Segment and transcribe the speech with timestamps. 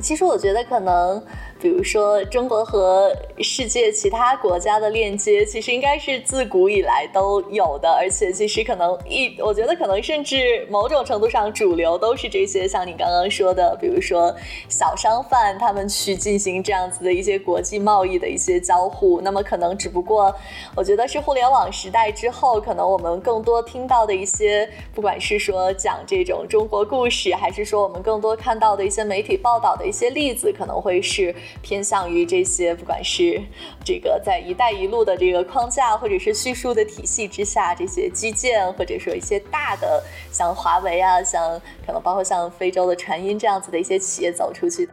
[0.00, 1.22] 其实我觉得可能。
[1.60, 14.32] 比如说，中国和世界其他国家的链接，其实应该是自古以来都有的，而且其实可能一，我觉得可能甚至某种程度上，主流都是这些，像你刚刚说的，比如说
[14.68, 20.32] 小商贩他们去进行这样子的一些国际贸易的一些交互，那么可能只不过，
[20.76, 31.34] 我觉得是互联网时代之后，可能我们更多听到的一些，不管是说讲这种中国故事，还是说我们更多看到的一些媒体报道的一些例子，可能会是。
[31.62, 33.40] 偏向于这些，不管是
[33.84, 44.88] 这个在“一带一路”的这个框架，或者是叙述的体系之下，这些基建，或者说一些大的，像华为啊，像可能包括像非洲的传音这样子的一些企业走出去。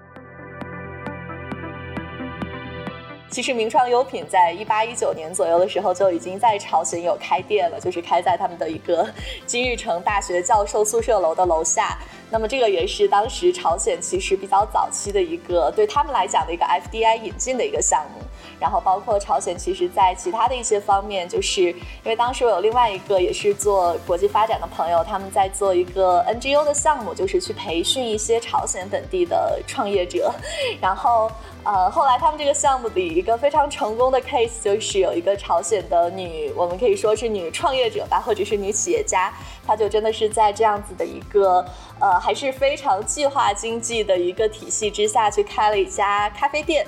[3.36, 9.05] 其实名创优品在一八一九年左右的时候就已经在朝鲜有开店了，就是开在他们的一个
[9.45, 11.97] 金日成大学教授宿舍楼的楼下。
[12.31, 18.23] 那么这个也是当时朝鲜其实比较早期的一个对他们来讲的一个 FDI 引进的一个项目。
[18.59, 21.75] 然后包括朝鲜，其实在其他的一些方面，就是因
[22.06, 30.34] 为当时我有另外一个也是做国际发展的朋友，他们在做一个 NGO 的项目，就是去培训一些朝鲜本地的创业者。
[30.81, 31.30] 然后
[31.64, 39.34] 呃，后来他们这个项目的一个非常成功的 case，就是有一个朝鲜的女，我们可以说是女创业者吧，或者是女企业家，
[39.66, 41.66] 她就真的是在这样子的一个
[42.00, 46.86] 呃还是非常计划经济的一个体系之下去开了一家咖啡店。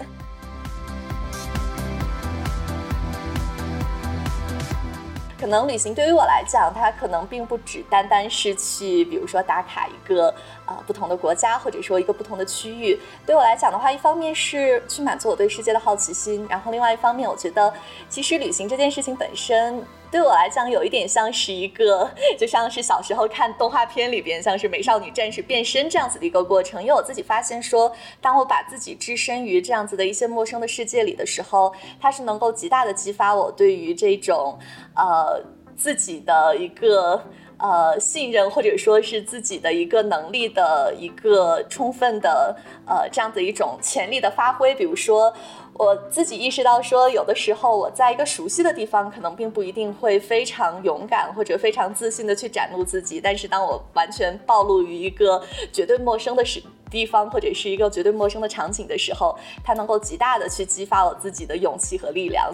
[5.40, 10.34] 可能旅行对于我来讲，它可能并不只单单是去，比如说打卡一个
[10.66, 13.00] 啊不同的国家，或者说一个不同的区域。
[13.26, 17.74] 对我来讲的话，一方面是去满足我对世界的好奇心，然后另外一方面，我觉得
[18.10, 19.86] 其实旅行这件事情本身。
[20.10, 22.10] 对我来讲，有一点像是一个，
[22.40, 26.82] 就像是小时候看动画片里边，像是美少女战士变身这样子的一个过程。
[26.82, 34.58] 因为我自己发现说，当我把自己置身于这样子的一些陌生的世界里的时候，它是能够极大的激发我对于这种，
[34.96, 35.44] 呃，
[35.76, 37.22] 自己的一个
[37.58, 44.74] 呃信任，或者说是自己的一个能力的一个充分的呃这样的一种潜力的发挥。
[44.76, 45.34] 比如说。
[45.80, 53.22] 我自己意识到，说有的时候我在一个熟悉的地方，可能并不一定会非常勇敢或者非常自信的去展露自己。
[53.22, 55.40] 但是当我完全暴露于一个
[55.72, 56.60] 绝对陌生的时
[56.90, 62.52] 地方，或者是一个绝对陌生的场景的时候，它能够极大的去激发我自己的勇气和力量。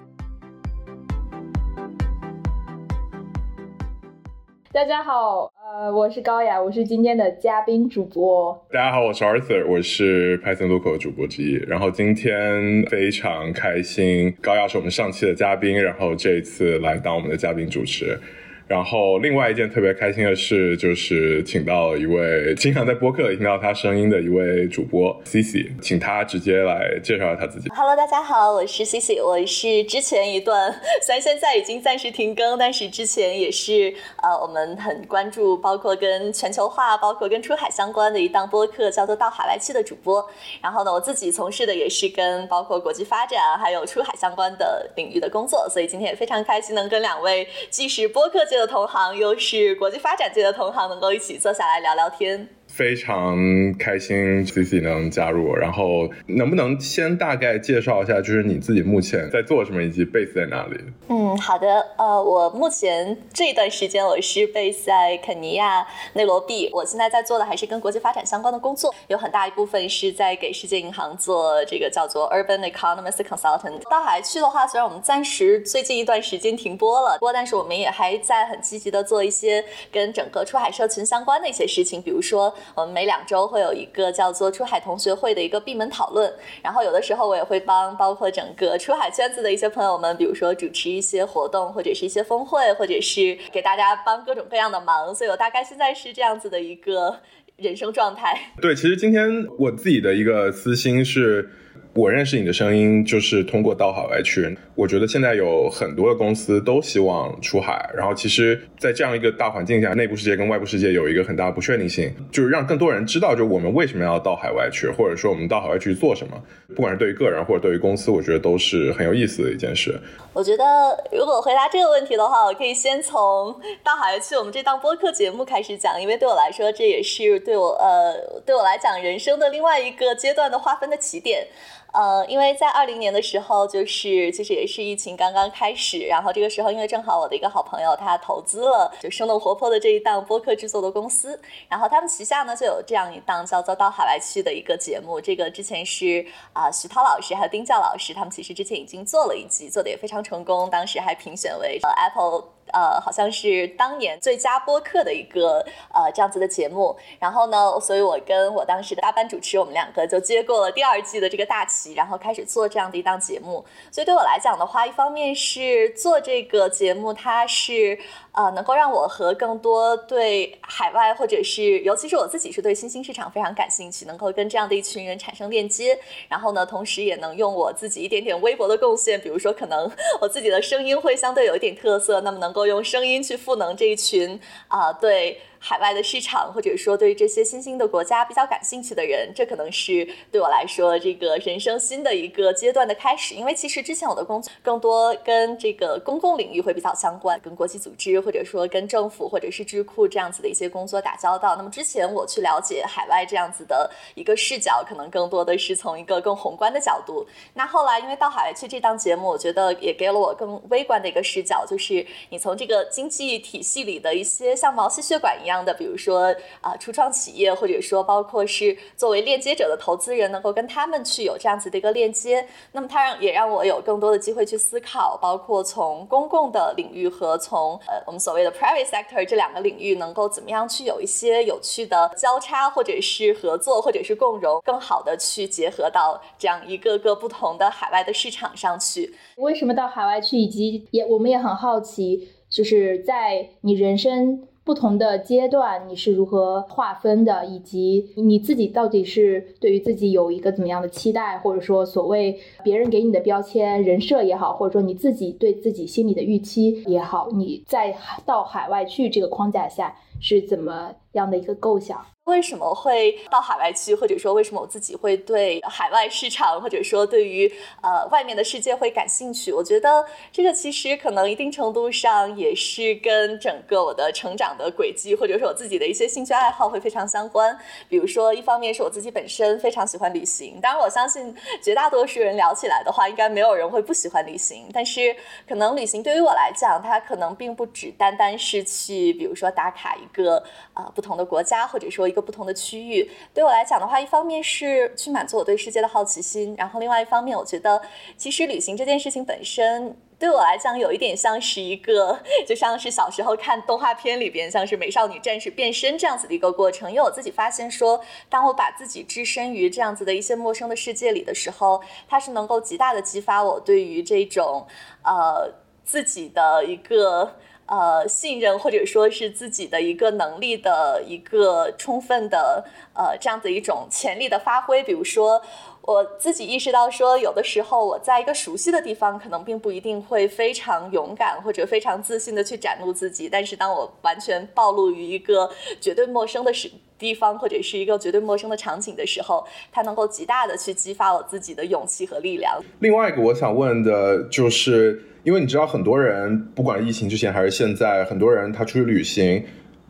[4.73, 8.59] 大家好，呃，我是高雅，我是今天的嘉宾主播。
[8.71, 11.63] 大家好，我是 Arthur，我是 Python Local 主播之一。
[11.67, 18.19] 然后今天非常开心，高雅是我们上期的嘉宾，然后这一次来当我们的嘉宾主持。
[18.65, 27.69] 然后，另外一件特别开心的事，就是请到一位经常在播客里听到他声音的一位主播 C C，请他直接来介绍一下他自己。
[27.75, 30.73] Hello，大家好，我是 C C，我是之前一段
[31.05, 40.25] 虽然现在已经暂时停更，但是之前也是呃，我们很关注，包括跟全球化，包括跟出海相关的一档播客，叫做到海外去的主播。
[40.61, 48.39] 然后呢，我自己从事的也是跟包括国际发展还有出海相关的领域的工作，所以今天也非常开心能跟两位既是播客。
[48.57, 52.49] 的同行，又是国际发展界的同行，能够一起坐下来聊聊天。
[52.75, 53.37] 非常
[53.77, 60.77] 开心 C C 能加入，然后能不能先大概介绍一下，就是你自己目前在做什么，以及 base 在哪里？
[61.07, 73.87] 嗯，好的，呃，我目前这段时间我是 base 在肯尼亚内罗毕，我现在在做的还是跟国际发展相关的工作，有很大一部分是在给世界银行做这个叫做 Urban Economist Consultant。
[73.87, 82.51] 到海去的话，虽然我们暂时最近一段时间停播了，不过但是我们也还在很积极的做一些跟整个出海社群相关的一些事情，比如说。
[82.75, 86.31] 我们每两周会有一个叫做出海同学会的一个闭门讨论，
[86.61, 97.19] 然后有的时候我也会帮包括整个出海圈子的一些朋友们，比如说主持一些活动或者是一些峰会，或者是给大家帮各种各样的忙，所以我大概现在是这样子的一个
[97.57, 98.37] 人生状态。
[98.61, 101.49] 对，其实今天我自己的一个私心是。
[101.93, 104.57] 我认识你的声音就是通过到海外去。
[104.73, 116.41] 我觉得现在有很多的公司都希望出海，然后其实，在这样一个大环境下，内部世界跟外部世界有一个很大的不确定性，就是让更多人知道，就我们为什么要到海外去，或者说我们到海外去做什么，
[116.75, 119.95] 不管是对于个人或者对于公司，我觉得都是很有意思的一件事。
[120.33, 120.63] 我觉得
[121.11, 131.45] 如果回答这个问题的话，我可以先从到海外去我们这档播客节目开始讲，因为对我来说，这也是对我呃对我来讲人生的另外一个阶段的划分的起点。
[131.93, 152.52] 呃，因为在二零年的时候，就是其实也是疫情刚刚开始，然后这个时候，因为正好我的一个好朋友他投资了就生动活泼的这一档播客制作的公司，然后他们旗下呢就有这样一档叫做《到海外去》的一个节目，这个之前是啊徐涛老师还有丁教老师他们其实之前已经做了一集，做的也非常成功，当时还评选为呃 Apple。
[152.73, 163.63] 呃，好像是当年最佳播客的一个呃这样子的节目，然后呢，所以我跟我当时的搭班主持，我们两个就接过了第二季的这个大旗，然后开始做这样的一档节目。
[163.91, 167.99] 所以对我来讲的话，一方面是做这个节目，它是。
[168.35, 175.95] 呃，能够让我和更多对海外或者是，尤其是我自己是对新兴市场非常感兴趣，能够跟这样的一群人产生链接，
[176.27, 179.87] 然后呢，同时也能用我自己一点点微薄的贡献，比如说可能
[180.19, 185.41] 我自己的声音会相对有一点特色，那么能够用声音去赋能这一群啊，对。
[185.65, 193.33] 海外的市场，或者说对于这些新兴的国家比较感兴趣的人，这可能是对我来说这个人生新的一个阶段的开始。
[193.33, 201.55] 因为其实之前我的工作更多跟这个公共领域会比较相关，跟国际组织或者说跟政府或者是智库这样子的一些工作打交道。
[201.55, 207.25] 那么之前我去了解海外这样子的一个视角，可能更多的是从一个更宏观的角度。
[207.53, 215.52] 那后来因为到海外去这档节目，我觉得也给了我更微观的一个视角，就是你从这个经济体系里的一些像毛细血管一样。
[215.53, 239.13] 样的，比如说啊，初创企业，或者说包括是作为链接者的投资人，能够跟他们去有这样子的一个链接，那么它让也让我有更多的机会去思考，包括从公共的领域和从呃我们所谓的 private sector 这两个领域，能够怎么样去有一些有趣的交叉，或者是合作，或者是共融，更好的去结合到这样一个个不同的海外的市场上去。
[239.37, 240.37] 为什么到海外去？
[240.37, 244.47] 以及也我们也很好奇，就是在你人生。
[244.65, 257.93] 不同的阶段你是如何划分的，以及你自己到底是对于自己有一个怎么样的期待，或者说所谓别人给你的标签、人设也好，或者说你自己对自己心里的预期也好，你在
[258.25, 259.93] 到海外去这个框架下
[260.23, 262.03] 是怎么样的一个构想？
[262.23, 269.51] 为什么会到海外去，或者说为什么我自己会对海外市场，或者说对于呃外面的世界会感兴趣？
[269.51, 277.53] 我觉得这个其实可能一定程度上也是跟整个我的成长的轨迹，或者说我自己的一些兴趣爱好会非常相关。
[277.89, 284.69] 比如说，一方面是我自己本身非常喜欢旅行，当然我相信绝大多数人聊起来的话，应该没有人会不喜欢旅行。
[284.71, 285.13] 但是
[285.45, 290.41] 可能旅行对于我来讲，它可能并不只单单是去，比如说打卡一个
[290.73, 292.03] 啊不同的国家，或者说。
[292.03, 297.81] 一个不同的区域，对我来讲的话，一方面是去满足我对世界的好奇心，然后另外一方面，我觉得
[298.17, 306.87] 其实旅行这件事情本身对我来讲有一点像是一个，就像是小时候看动画片里边，像是美少女战士变身这样子的一个过程。
[306.91, 314.67] 因为我自己发现说，当我把自己置身于这样子的一些陌生的世界里的时候，它是能够极大的激发我对于这种
[315.03, 315.49] 呃
[315.85, 317.37] 自己的一个。
[317.65, 324.83] 呃，信任或者说是自己的一个能力的一个充分的呃这样的一种潜力的发挥。
[324.83, 325.41] 比如说，
[325.85, 333.27] 我自己意识到说，有的时候我在一个熟悉的地方，可能并不一定会非常勇敢或者非常自信的去展露自己。
[333.27, 335.49] 但是，当我完全暴露于一个
[335.81, 342.57] 绝对陌生的时地方或者是一个绝对陌生的场景的时候，它能够极大的去激发我自己的勇气和力量。
[342.79, 345.03] 另外一个我想问的就是。
[345.23, 349.41] 因为你知道，很多人不管疫情之前还是现在，很多人他出去旅行，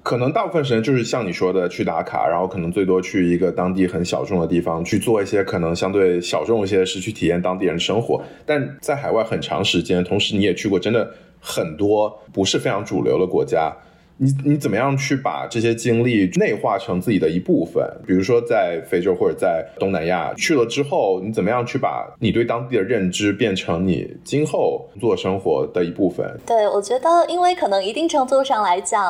[0.03, 8.21] 可能大部分时间就是像你说的去打卡，然后可能最多去一个当地很小众的地方去做一些可能相对小众一些的事，去体验当地人的生活。
[8.45, 13.73] 但在海外很长时间，同时你也去过真的很多不是非常主流的国家。
[14.17, 17.83] 你你怎么样去把这些经历内化成自己的一部分？
[18.05, 26.39] 比如说在非洲或者在东南亚去了之后，你怎么样去把你对当地的认知变成你今后做生活的一部分？
[26.45, 29.03] 对，我觉得，因为可能一定程度上来讲，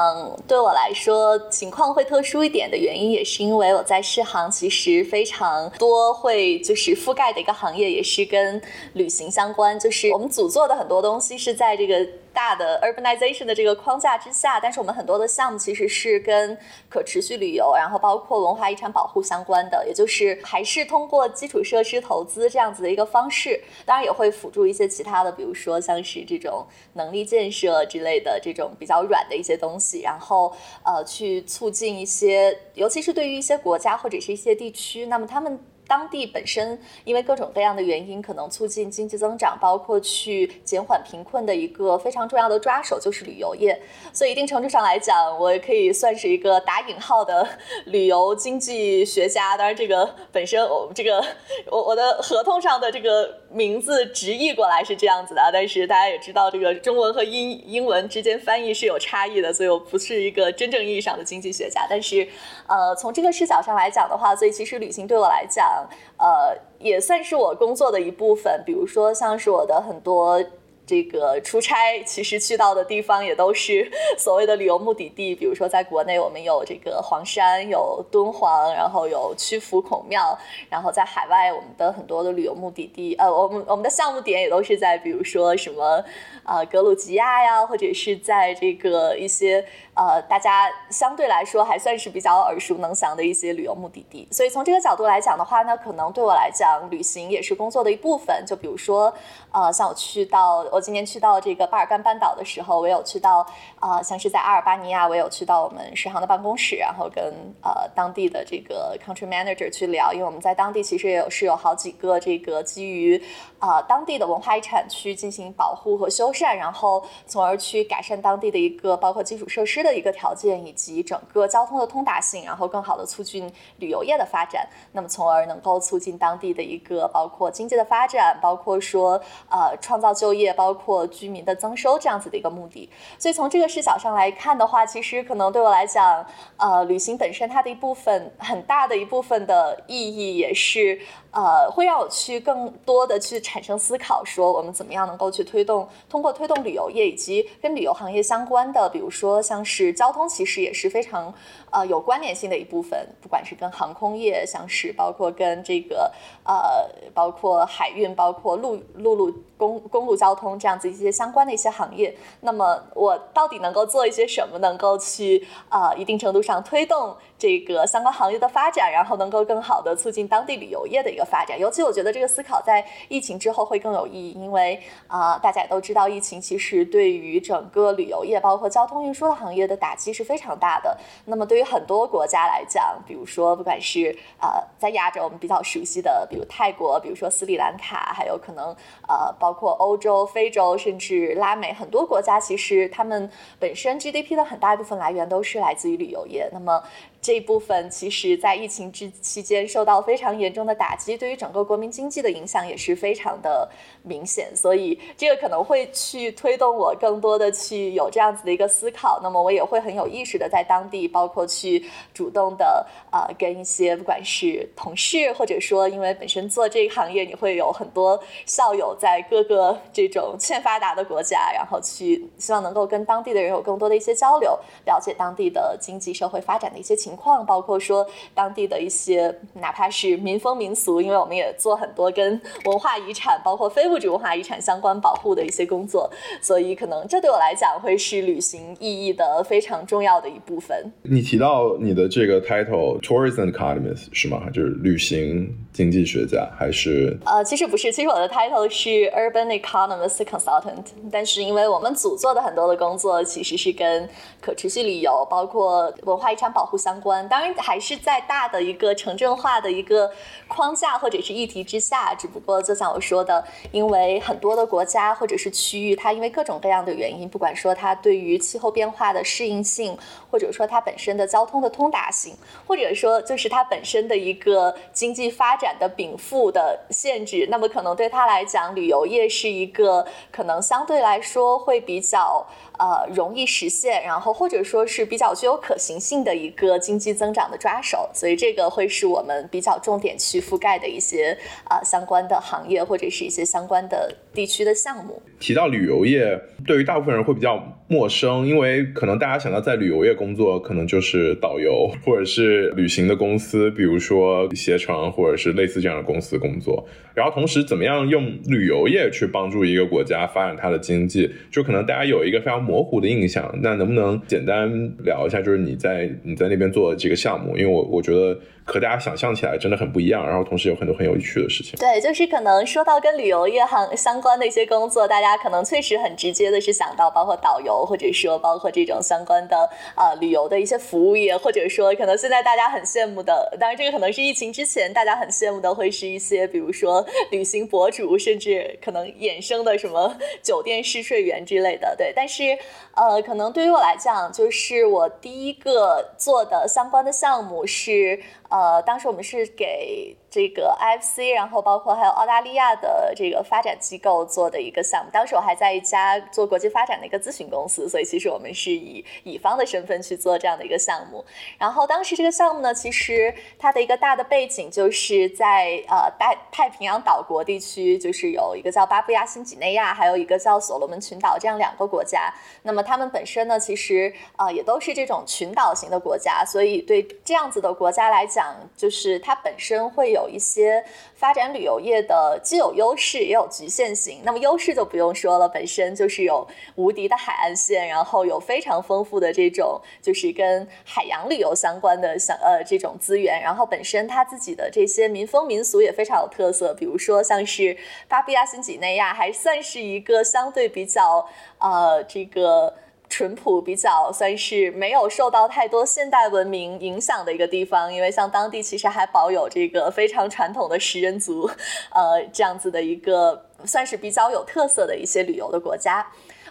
[0.47, 8.61] 对我来说情况会特殊一点的原因，也是因为我在世行其实非常多会就是覆盖的一个行业，也是跟
[8.93, 9.77] 旅行相关。
[9.77, 12.07] 就是我们组做的很多东西是在这个。
[12.33, 16.57] 大的 urbanization 的这个框架之下，但是我们很多的项目其实是跟
[16.89, 35.59] 可持续旅游，然后包括文化遗产保护相关的，也就是还是通过基础设施投资这样子的一个方式，当然也会辅助一些其他的，比如说像是这种能力建设之类的这种比较软的一些东西，然后呃去促进一些，尤其是对于一些国家或者是一些地区，那么他们。
[35.93, 43.79] 当地本身因为各种各样的原因，可能促进经济增长，包括去减缓贫困的一个非常重要的抓手就是旅游业。
[44.11, 47.47] 所以一定程度上来讲，我也可以算是一个打引号的
[47.85, 49.55] 旅游经济学家。
[49.55, 51.23] 当然，这个本身我这个
[51.69, 61.85] 我我的合同上的这个名字直译过来是这样子的，但是大家也知道，这个中文和英英文之间翻译是有差异的，所以我不是一个真正意义上的经济学家。
[61.89, 62.27] 但是，
[62.67, 65.87] 呃，从这个视角上来讲的话，所以其实旅行对我来讲。
[66.17, 68.63] 呃，也算是我工作的一部分。
[68.65, 70.41] 比如说，像是我的很多
[70.85, 75.33] 这个出差，其实去到的地方也都是 所谓的旅游目的地。
[75.33, 80.37] 比如说，在国内我们有这个黄山，有敦煌，然后有曲阜孔庙。
[80.69, 86.03] 然后在海外，我们的很多的旅游目的地，呃，我们我们的项目点也都是在，比如说什么
[86.43, 89.65] 啊格鲁吉亚呀，或者是在这个一些。
[89.95, 98.43] 呃，大家相对来说还算是比较耳熟能详的一些旅游目的地，所以从这个角度来讲的话呢，可能对我来讲，旅行也是工作的一部分。
[98.43, 99.13] 就比如说，
[99.51, 103.45] 呃，像我去到我今年去到这个巴尔干半岛的时候，我有去到
[103.79, 107.23] 啊，像是在阿尔巴尼亚，我有去到我们世行的办公室，然后跟
[107.61, 113.21] 呃当地的这个 country manager 去聊，因为我们在当地其实也有是有好几个这个基于
[113.59, 119.82] 啊当地的文化遗产区进行保护和修缮，然后从而去改善当地的一个包括基础设施。
[119.89, 132.89] 的一个条件以及整个交通的通达性，然后更好的促进旅游业的发展，那么从而能够促进当地的一个包括经济的发展，包括说呃创造就业，包括居民的增收这样子的一个目的。
[133.19, 136.25] 所以从这个视角上来看的话，其实可能对我来讲，
[136.57, 140.99] 呃，旅行本身它的一部分很大的一部分的意义也是。
[141.35, 151.33] 呃，会让我去更多的去产生思考，说我们怎么样能够去推动，通过推动旅游业以及跟旅游行业相关的，比如说像是交通，其实也是非常
[151.73, 156.11] 呃有关联性的一部分，不管是跟航空业，像是包括跟这个
[156.45, 171.23] 呃，包括海运，包括陆陆路公公路交通这样子一些相关的一些行业，那么我到底能够做一些什么，能够去呃一定程度上推动这个相关行业的发展，然后能够更好的促进当地旅游业的一个。
[171.33, 180.95] 发展，尤其我觉得这个思考在疫情之后会更有意义，因为啊，大家也都知道，疫情其实对于整个旅游业，包括交通运输的行业的打击是非常大的。
[181.25, 188.75] 那么对于很多国家来讲，比如说不管是呃在亚洲我们比较熟悉的，比如泰国，比如说斯里兰卡，还有可能
[189.07, 193.29] 呃包括欧洲、非洲，甚至拉美很多国家，其实他们
[193.59, 196.49] 本身 GDP 的很大一部分来源都是来自于旅游业。
[196.51, 196.83] 那么
[197.21, 203.69] 这一部分其实，在疫情之期间受到非常严重的打击，对于整个国民经济的影响也是非常的
[204.03, 204.55] 明显。
[204.55, 209.19] 所以，这个可能会去推动我更多的去有这样子的一个思考。
[209.21, 211.83] 那么，我也会很有意识的在当地，包括去
[212.13, 226.93] 主动的呃，跟一些不管是同事，或者说因为本身做这个行业，你会有很多校友在各个这种欠发达的国家，然后去希望能够跟当地的人有更多的一些交流，了解当地的经济社会发展的一些。
[226.95, 236.09] 情况包括说当地的一些，哪怕是民风民俗，因为我们也做很多跟文化遗产，包括非物质文化遗产相关保护的一些工作，
[236.41, 240.91] 所以可能这对我来讲会是旅行意义的非常重要的一部分。
[241.03, 244.49] 你提到你的这个 title tourism economist 是吗？
[244.51, 247.15] 就是旅行经济学家还是？
[247.25, 254.09] 呃，其实不是，其实我的 title 是 urban economist consultant，但是因为我们组做的很多的工作其实是跟
[254.41, 256.99] 可持续旅游，包括文化遗产保护相。
[257.03, 260.09] 关当然还是在大的一个城镇化的一个
[260.47, 269.97] 框架或者是议题之下，只不过就像我说的，因因为很多的国家或者是区域，它因为各种各样的原因，不管说它对于气候变化的适应性，
[270.31, 272.33] 或者说它本身的交通的通达性，
[272.65, 282.47] 或者说就是它本身的一个经济发展的禀赋的限制，那么可能对它来讲，旅游业是一个可能相对来说会比较。
[282.79, 288.09] 呃容易实现，然后或者说是比较具有可行性的一个经济增长的抓手。
[288.13, 291.37] 所以这个会是我们比较重点去覆盖的一些
[291.69, 295.21] 啊相关的行业或者是一些相关的地区的项目。
[295.43, 306.87] 提到旅游业，对于大部分人会比较陌生，因为可能大家想到在旅游业工作，可能就是导游或者是旅行的公司，比如说携程或者是类似这样的公司工作。
[307.13, 313.53] 然后同时，怎么样用旅游业去帮助一个国家发展它的经济，就可能大家有一个非常模糊的印象。
[313.61, 314.71] 那能不能简单
[315.03, 317.57] 聊一下，就是你在你在那边做的这个项目？
[317.57, 318.39] 因为我我觉得。
[318.65, 321.77] 和大家想象起来真的很不一样，然后同时有很多很有趣的事情。
[321.79, 341.95] 对，就是可能说到跟旅游业行相关的一些工作，大家可能确实很直接的是想到包括导游，或者说包括这种相关的呃旅游的一些服务业，或者说可能现在大家很羡慕的，当然这个可能是疫情之前大家很羡慕的，会是一些比如说旅行博主，甚至可能衍生的什么 酒店试睡员之类的。
[341.97, 342.57] 对，但是
[342.95, 348.19] 呃，可能对于我来讲，就是我第一个做的相关的项目是。
[348.53, 350.15] 呃，当时我们是给。
[350.33, 355.11] 这个 IFC，然后包括还有澳大利亚的这个发展机构做的一个项目。
[355.13, 361.23] 当时我还在一家做国际发展的一个咨询公司，所以其实我们是以乙方的身份去做这样的一个项目。
[361.59, 372.33] 然后当时这个项目呢，其实它的一个大的背景就是在呃太太平洋岛国地区，就是有一个叫巴布亚新几内亚，还有一个叫所罗门群岛这样两个国家。
[372.63, 380.22] 那么他们本身呢，其实呃也都是这种群岛型的国家，所以对这样子的国家来讲，就是它本身会有。
[380.23, 380.83] 有一些
[381.15, 384.21] 发展旅游业的既有优势也有局限性。
[384.23, 396.73] 那么优势就不用说了，本身就是有无敌的海岸线，然后有非常丰富的这种就是跟海洋旅游相关的像呃这种资源，然后本身它自己的这些民风民俗也非常有特色。
[396.73, 397.77] 比如说像是
[398.07, 401.27] 巴布亚新几内亚，还算是一个相对比较
[401.59, 402.75] 呃这个。
[403.13, 411.47] 淳朴比较算是没有受到太多现代文明影响的一个地方，因为像当地其实还保有这个非常传统的食人族，
[411.91, 416.07] 呃，这样子的一个算是比较有特色的一些旅游的国家，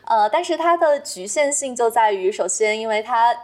[0.07, 3.35] 呃，但是它的局限性就在于，首先因为它。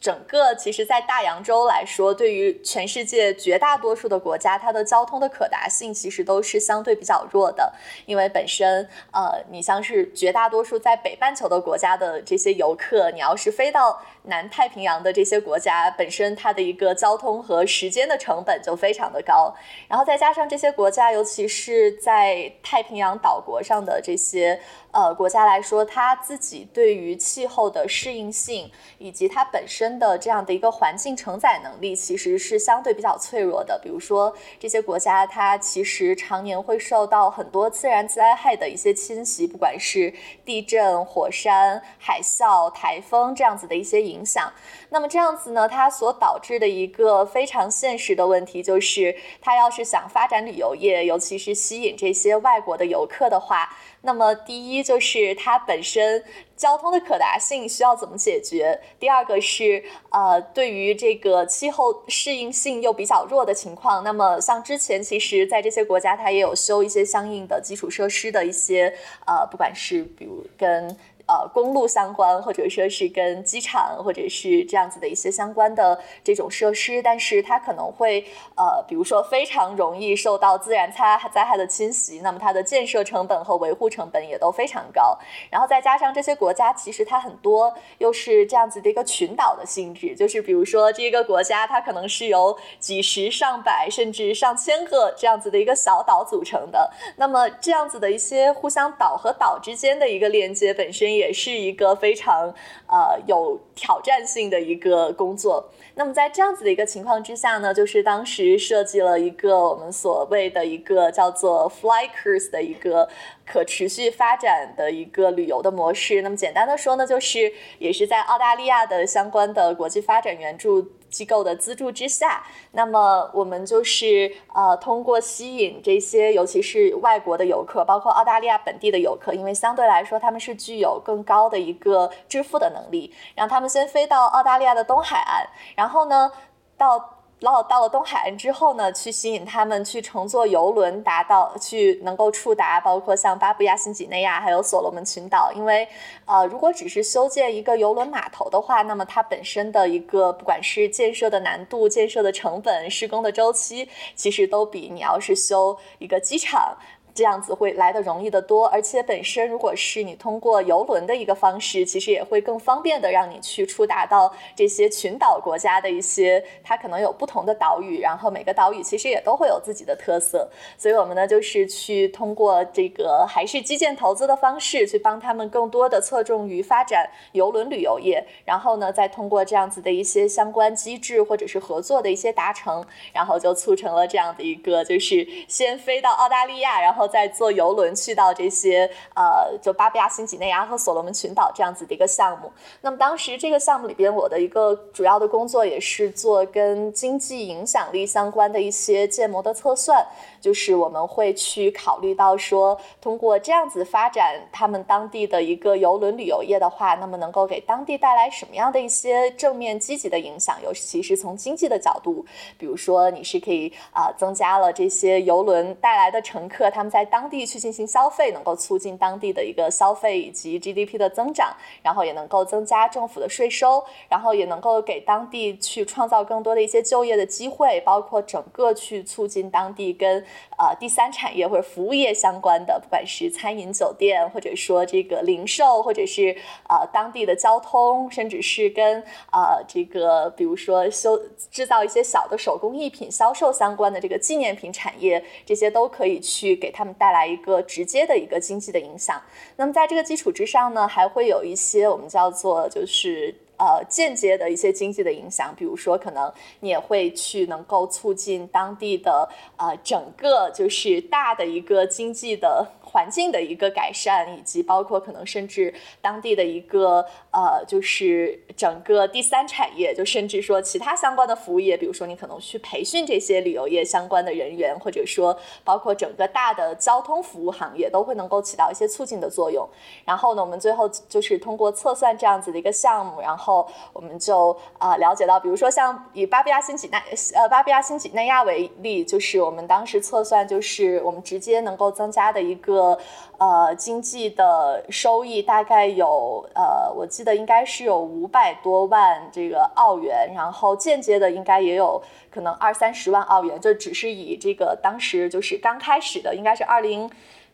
[0.00, 7.72] 整个其实，在大洋洲来说，对于全世界绝大多数的国家，它的交通的可达性其实都是相对比较弱的。
[8.06, 19.54] 因为本身，呃，你像是绝大多数在北半球的国家的这些游客，你要是飞到南太平洋的这些国家，本身它的一个交通和时间的成本就非常的高。
[19.86, 24.60] 然后再加上这些国家，尤其是在太平洋岛国上的这些。
[24.90, 33.78] 呃，国家来说，它自己对于气候的适应性，以及它本身的这样的一个环境承载能力，其实是相对比较脆弱的。
[33.82, 40.12] 比如说，这些国家它其实常年会受到很多自然灾害的一些侵袭，不管是
[40.44, 44.50] 地震、火山、海啸、台风这样子的一些影响。
[44.88, 53.68] 那么这样子呢，它所导致的一个非常现实的问题，就是它要是想发展旅游业，尤其是吸引这些外国的游客的话。
[54.08, 56.24] 那么，第一就是它本身
[56.56, 58.80] 交通的可达性需要怎么解决？
[58.98, 68.94] 第二个是，呃，对于这个气候适应性又比较弱的情况，那么像之前其实，在这些国家，它也有修一些相应的基础设施的一些，
[69.26, 70.96] 呃，不管是比如跟。
[71.28, 78.24] 呃，公路相关，或者说是跟机场，或者是这样子的一些相关的这种设施，但是它可能会
[78.56, 85.18] 呃，比如说非常容易受到自然灾害灾害的侵袭，那么它的建设成本和维护成本也都非常高。
[85.50, 101.17] 然后再加上这些国家其实它很多又是这样子的一个群岛的性质，就是比如说这个国家它可能是由几十上百甚至上千个这样子的一个小岛组成的，那么这样子的一些互相岛和岛之间的一个链接本身。
[101.18, 102.54] 也是一个非常
[102.86, 105.68] 呃有挑战性的一个工作。
[105.98, 113.08] 那么在这样子的一个情况之下呢，就是当时设计了一个我们所谓的一个叫做 Flyers 的一个
[113.44, 116.22] 可持续发展的一个旅游的模式。
[116.22, 120.92] 那么简单的说呢，就是也是在澳大利亚的相关的国际发展援助。
[121.08, 136.30] 机构的资助之下，那么我们就是呃，通过吸引这些，尤其是外国的游客，包括澳大利亚本地的游客，因为相对来说他们是具有更高的一个支付的能力，让他们先飞到澳大利亚的东海岸，然然后呢
[136.76, 137.14] 到。
[137.40, 145.52] 到到了东海岸之后呢，去吸引他们去乘坐游轮，达到去能够触达，包括像巴布亚新几内亚还有所罗门群岛。
[145.54, 145.86] 因为，
[146.24, 156.76] 呃，如果只是修建一个游轮码头的话，那么它本身的一个不管是建设的难度、建设的成本、施工的周期，其实都比你要是修一个机场。
[157.18, 187.07] 这样子会来的容易的多，而且本身如果是你通过游轮的一个方式，其实也会更方便的让你去触达到这些群岛国家的一些，它可能有不同的岛屿，然后每个岛屿其实也都会有自己的特色，所以我们呢就是去通过这个还是基建投资的方式去帮他们更多的侧重于发展游轮旅游业，然后呢再通过这样子的一些相关机制或者是合作的一些达成，然后就促成了这样的一个就是先飞到澳大利亚，然后。
[187.08, 192.52] 再坐游轮去到这些呃，就巴布亚新几内亚和所罗门群岛这样子的一个项目。
[192.82, 200.06] 那么当时这个项目里边，我的一个主要的工作也是做跟经济影响力相关的一些建模的测算。
[200.40, 210.56] 就是我们会去考虑到说，通过这样子发展他们当地的一个游轮旅游业的话，那么能够给当地带来什么样的一些正面积极的影响？
[210.62, 212.24] 尤其是从经济的角度，
[212.56, 230.24] 比如说你是可以啊增加了这些游轮带来的乘客，他们在当地去进行消费，能够促进当地的一个消费以及 GDP 的增长，然后也能够增加政府的税收，然后也能够给当地去创造更多的一些就业的机会，包括整个去促进当地跟
[230.58, 236.36] 呃，第三产业或者服务业相关的，不管是餐饮、酒店，或者说这个零售，或者是
[236.68, 239.00] 呃当地的交通，甚至是跟
[239.32, 241.20] 呃这个比如说修
[241.50, 249.20] 制造一些小的手工艺品销售相关的这个纪念品产业，这些都可以去给他们带来一个直接的一个经济的影响。
[249.56, 253.34] 那么在这个基础之上呢，还会有一些我们叫做就是。
[253.60, 262.64] 呃，间接的一些经济的影响，比如说，可能你也会去能够促进当地的呃整个就是大的一个经济的。
[262.90, 267.04] 环境的一个改善，以及包括可能甚至当地的一个
[267.38, 279.68] 呃，就是整个第三产业，就甚至说其他相关的服务业，比如说你可能去培训这些旅游业相关的人员，或者说包括整个大的交通服务行业，都会能够起到一些促进的作用。
[280.04, 286.98] 然后呢，我们最后就是通过测算这样子的一个项目，然后我们就啊了解到，比如说像以巴布亚新几内
[287.36, 292.98] 呃巴布亚新几内亚为例，就是我们当时测算，就是我们直接能够增加的一个。
[293.38, 307.10] 呃，经济的收益大概有呃，我记得应该是有五百多万这个澳元，然后间接的应该也有可能二三十万澳元，就只是以这个当时就是刚开始的，应该是二零。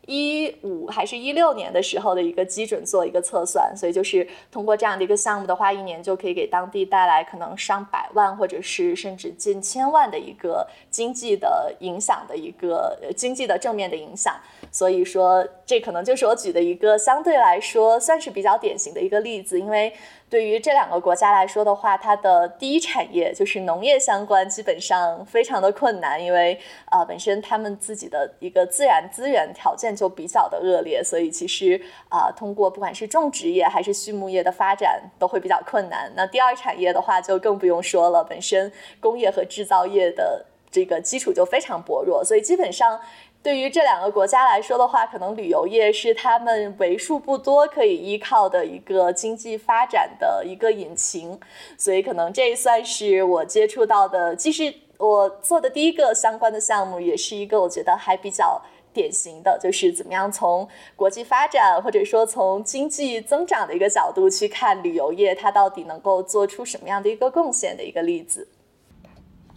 [0.07, 14.35] 一五还是一六年的时候的一个基准做一个测算，所以就是通过这样的一个项目的话，一年就可以给当地带来可能上百万或者是甚至近千万的一个经济的影响的一个经济的正面的影响。
[14.71, 19.93] 所以说，这可能就是我举的一个相对来说算是比较典型的一个例子，因为。
[20.31, 26.59] 对于这两个国家来说的话，它的第一产业就是农业相关，基本上非常的困难，因为
[26.91, 36.13] 呃本身他们自己的一个自然资源条件就比较的恶劣，所以其实啊通过不管是种植业还是畜牧业的发展都会比较困难。
[36.17, 43.01] 那第二产业的话就更不用说了，本身工业和制造业的这个基础就非常薄弱，所以基本上。
[43.45, 51.39] 对于这两个国家来说的话，可能旅游业是他们为数不多可以依靠的一个经济发展的一个引擎，
[51.77, 58.63] 所以可能这算是我接触到的，既是我做的第一个相关的项目，也是一个我觉得还比较
[58.95, 68.49] 典型的，就是怎么样从国际发展或者说从经济增长的一个角度去看旅游业，它到底能够做出什么样的一个贡献的一个例子。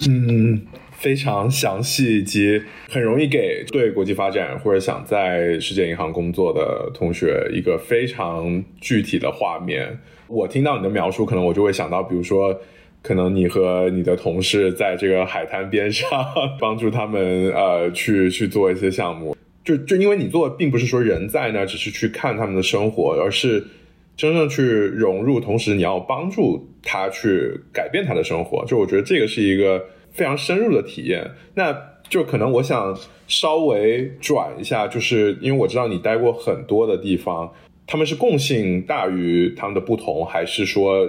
[0.10, 0.68] 嗯。
[0.98, 10.00] 非常详细以及很容易给对国际发展或者想在世界银行工作的同学一个非常具体的画面。
[10.26, 12.60] 我听到你的描述，可能我就会想到，比如说，
[13.04, 16.10] 可能你和你的同事在这个海滩边上
[16.60, 23.64] 帮助他们呃去去做一些项目，就就因为你做的并不是说人在那只是去看他们的生活，而是
[24.16, 28.66] 真正去融入，同时你要帮助他去改变他的生活。
[28.66, 29.86] 就我觉得这个是一个。
[30.18, 37.54] 非常深入的体验，那就可能我想稍微转一下，就是因为我知道你待过很多的地方，
[37.86, 41.08] 他们是共性大于他们的不同，还是说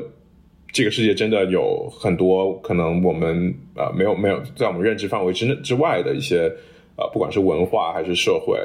[0.70, 6.52] 这个世界真的有很多可能我们呃没有没有在我们认知范围之内之外的一些
[6.96, 8.58] 呃不管是文化还是社会，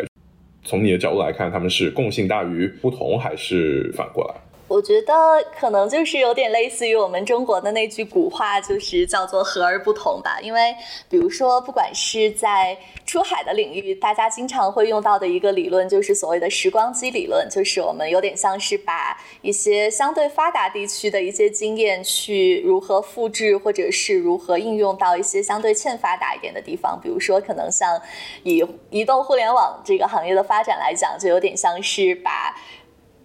[0.66, 4.36] 从你的角度来看，他们是共性大于不同，还是反过来？
[4.74, 5.14] 我觉得
[5.56, 10.40] 可能就是有点类似于我们中国的那句古话，就是叫做“和而不同”吧。
[10.42, 10.76] 因为
[11.08, 27.00] 比如说，不管是在出海的领域，大家经常会用到的一个理论，就是所谓的时光机理论，就是我们有点像是把一些相对发达地区的一些经验，去如何复制，或者是如何应用到一些相对欠发达一点的地方。
[27.00, 28.02] 比如说，可能像
[28.42, 32.56] 以移动互联网这个行业的发展来讲，就有点像是把。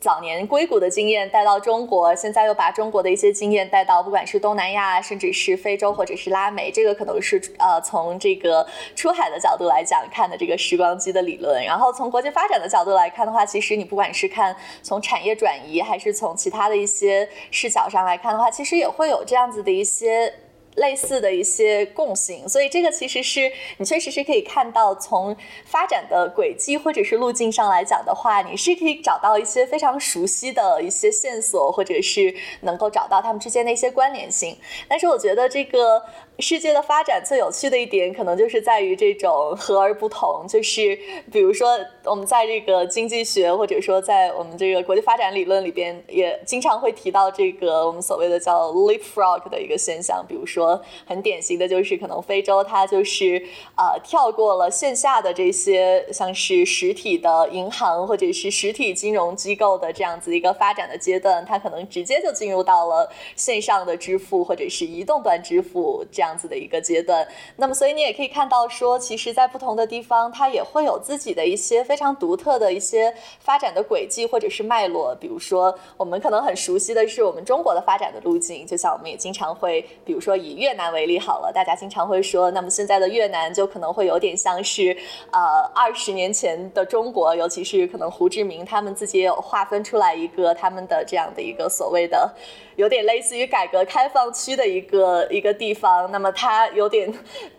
[0.01, 11.65] 早年硅谷的经验带到中国，现在又把中国的一些经验带到不管是东南亚，甚至是非洲或者是拉美，这个可能是呃从这个出海的角度来讲看的这个时光机的理论。
[11.65, 20.33] 然后从国际发展的角度来看的话，其实你不管是看从产业转移，还是从其他的一些视角上来看的话，其实也会有这样子的一些。
[20.79, 34.57] 类似的一些共性，所以这个其实是你确实是可以看到，从发展的轨迹或者是路径上来讲的话，你是可以找到一些非常熟悉的一些线索，或者是能够找到他们之间的一些关联性。
[34.89, 36.03] 但是我觉得这个。
[36.41, 40.47] 世界的发展最有趣的一点，可能就是在于这种和而不同。
[40.49, 40.97] 就是
[41.33, 50.25] 比如说，我们在这个经济学，或者说在我们这个国际发展理论里边，也经常会提到这个我们所谓的叫 leapfrog 的一个现象。
[50.29, 53.45] 比如说，很典型的就是，可能非洲它就是
[53.77, 66.28] 呃跳过了线下的这些像是实体的银行或者是实体金融机构的这样子一个发展的阶段，它可能直接就进入到了线上的支付或者是移动端支付这样。
[66.29, 75.15] 样子的一个阶段，那么所以你也可以看到说，其实，在不同的地方，它也会有自己的一些非常独特的一些发展的轨迹或者是脉络。
[75.15, 84.95] 比如说，我们可能很熟悉的是我们中国的发展的路径，就像我们也经常会，比如说以越南为例好了，大家经常会说，那么现在的越南就可能会有点像是
[85.33, 92.31] 呃二十年前的中国，尤其是可能胡志明他们自己也有划分出来一个他们的这样的一个所谓的。
[92.77, 97.09] 有点类似于改革开放区的一个一个地方，那那么它有点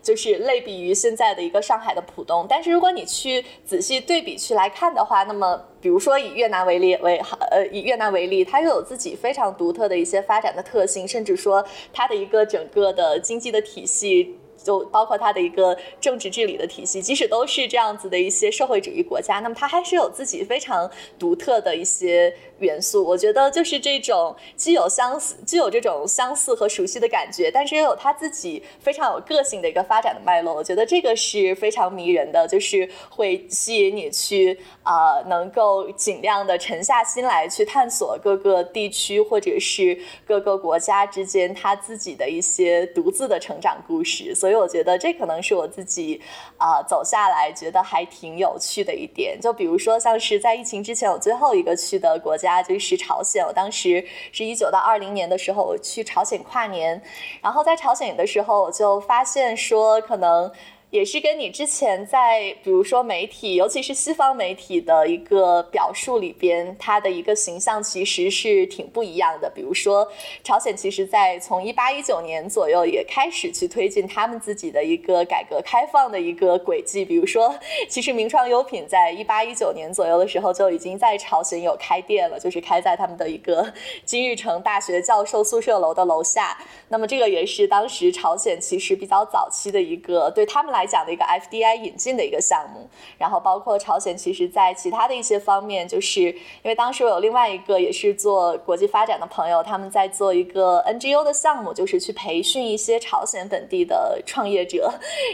[0.03, 2.45] 就是类比于现在的一个上海的浦东。
[2.49, 14.37] 但是如果你去仔细对比去来看的话，那么比如说以越南为例为呃以越南为例，它又有自己非常独特的一些发展的特性，甚至说它的一个整个的经济的体系。
[14.69, 23.03] 就包括它的一个政治治理的体系，即使都是这样子的一些社会主义国家，那么它还是有自己非常独特的一些元素。
[23.03, 30.53] 我觉得就是这种既有相似，既有这种相似和熟悉的感觉，但是又有它自己非常有个性的一个发展的脉络。
[30.53, 44.35] 我觉得这个是非常迷人的，就是会吸引你去啊，能够尽量的沉下心来去探索各个地区或者是各个国家之间它自己的一些独自的成长故事。
[44.35, 44.58] 所以。
[44.59, 46.21] 我觉得这可能是我自己
[46.57, 49.39] 啊走下来觉得还挺有趣的一点。
[49.41, 53.43] 就比如说，像是在疫情之前，我最后一个去的国家就是朝鲜。
[53.45, 57.01] 我当时是一九到二零年的时候，我去朝鲜跨年。
[57.41, 60.51] 然后在朝鲜的时候，我就发现说，可能。
[60.91, 69.47] 也是跟你之前在，比如说媒体，尤其是西方媒体的一个表述里边，它的一个形象其实是挺不一样的。
[69.53, 70.07] 比如说，
[70.43, 77.05] 朝鲜其实在从一八一九年左右也开始去推进他们自己的一个改革开放的一个轨迹。
[77.05, 77.53] 比如说，
[77.87, 83.71] 其实名创优品在一八一九年左右的时候就已经在朝鲜有开店了，就是开在他们的一个
[84.05, 86.57] 金日成大学教授宿舍楼的楼下。
[86.87, 90.78] 那么这个也是当时朝鲜其实比较早期的一个对他们来。
[90.79, 104.89] 来讲的一个 FDI 引进的一个项目，然后包括朝鲜，其实在其他的一些方面，就是因为当时我有另外一个也是做国际发展的朋友，他们在做一个 NGO 的项目，就是去培训一些朝鲜本地的创业者。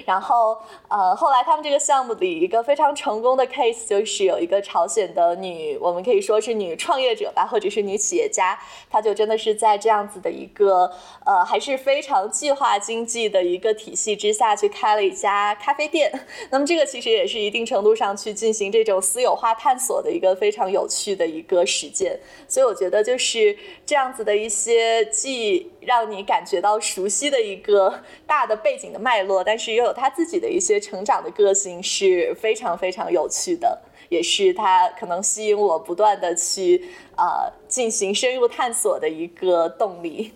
[0.08, 8.58] 然后呃，后来他们这个项目里一个非常成功的 case 就是有一个朝鲜的女，我们可以说是女创业者吧，或者是女企业家，
[8.90, 10.92] 她就真的是在这样子的一个
[11.24, 15.35] 呃还是非常计划经济的一个体系之下去开了一家。
[15.56, 16.12] 咖啡店，
[16.50, 40.32] 那么这个其实也是一定程度上去进行这种私有化探索的一个非常有趣的一个实践，所以我觉得就是这样子的一些既让你感觉到熟悉的一个大的背景的脉络，但是又有他自己的一些成长的个性，是非常非常有趣的，也是他可能吸引我不断的去啊进行深入探索的一个动力。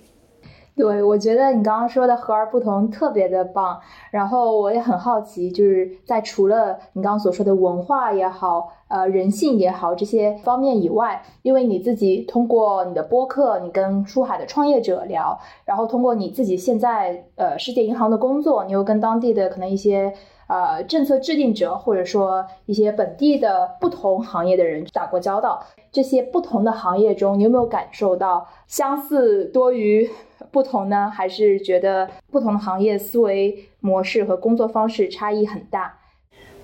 [0.80, 3.78] 对，我觉得你刚刚说的和而不同特别的棒，
[4.12, 20.14] 然后我也很好奇，就是在除了你刚刚所说的文化也好，呃，人性也好这些方面以外，因为你自己通过你的播客，你跟出海的创业者聊，然后通过你自己现在呃世界银行的工作，你又跟当地的可能一些
[20.50, 25.64] 呃政策制定者，或者说一些本地的不同行业的人打过交道。
[25.92, 30.10] 这些不同的行业中，你有没有感受到相似多于
[30.52, 31.10] 不同呢？
[31.10, 35.99] 还是觉得不同的行业思维模式和工作方式差异很大？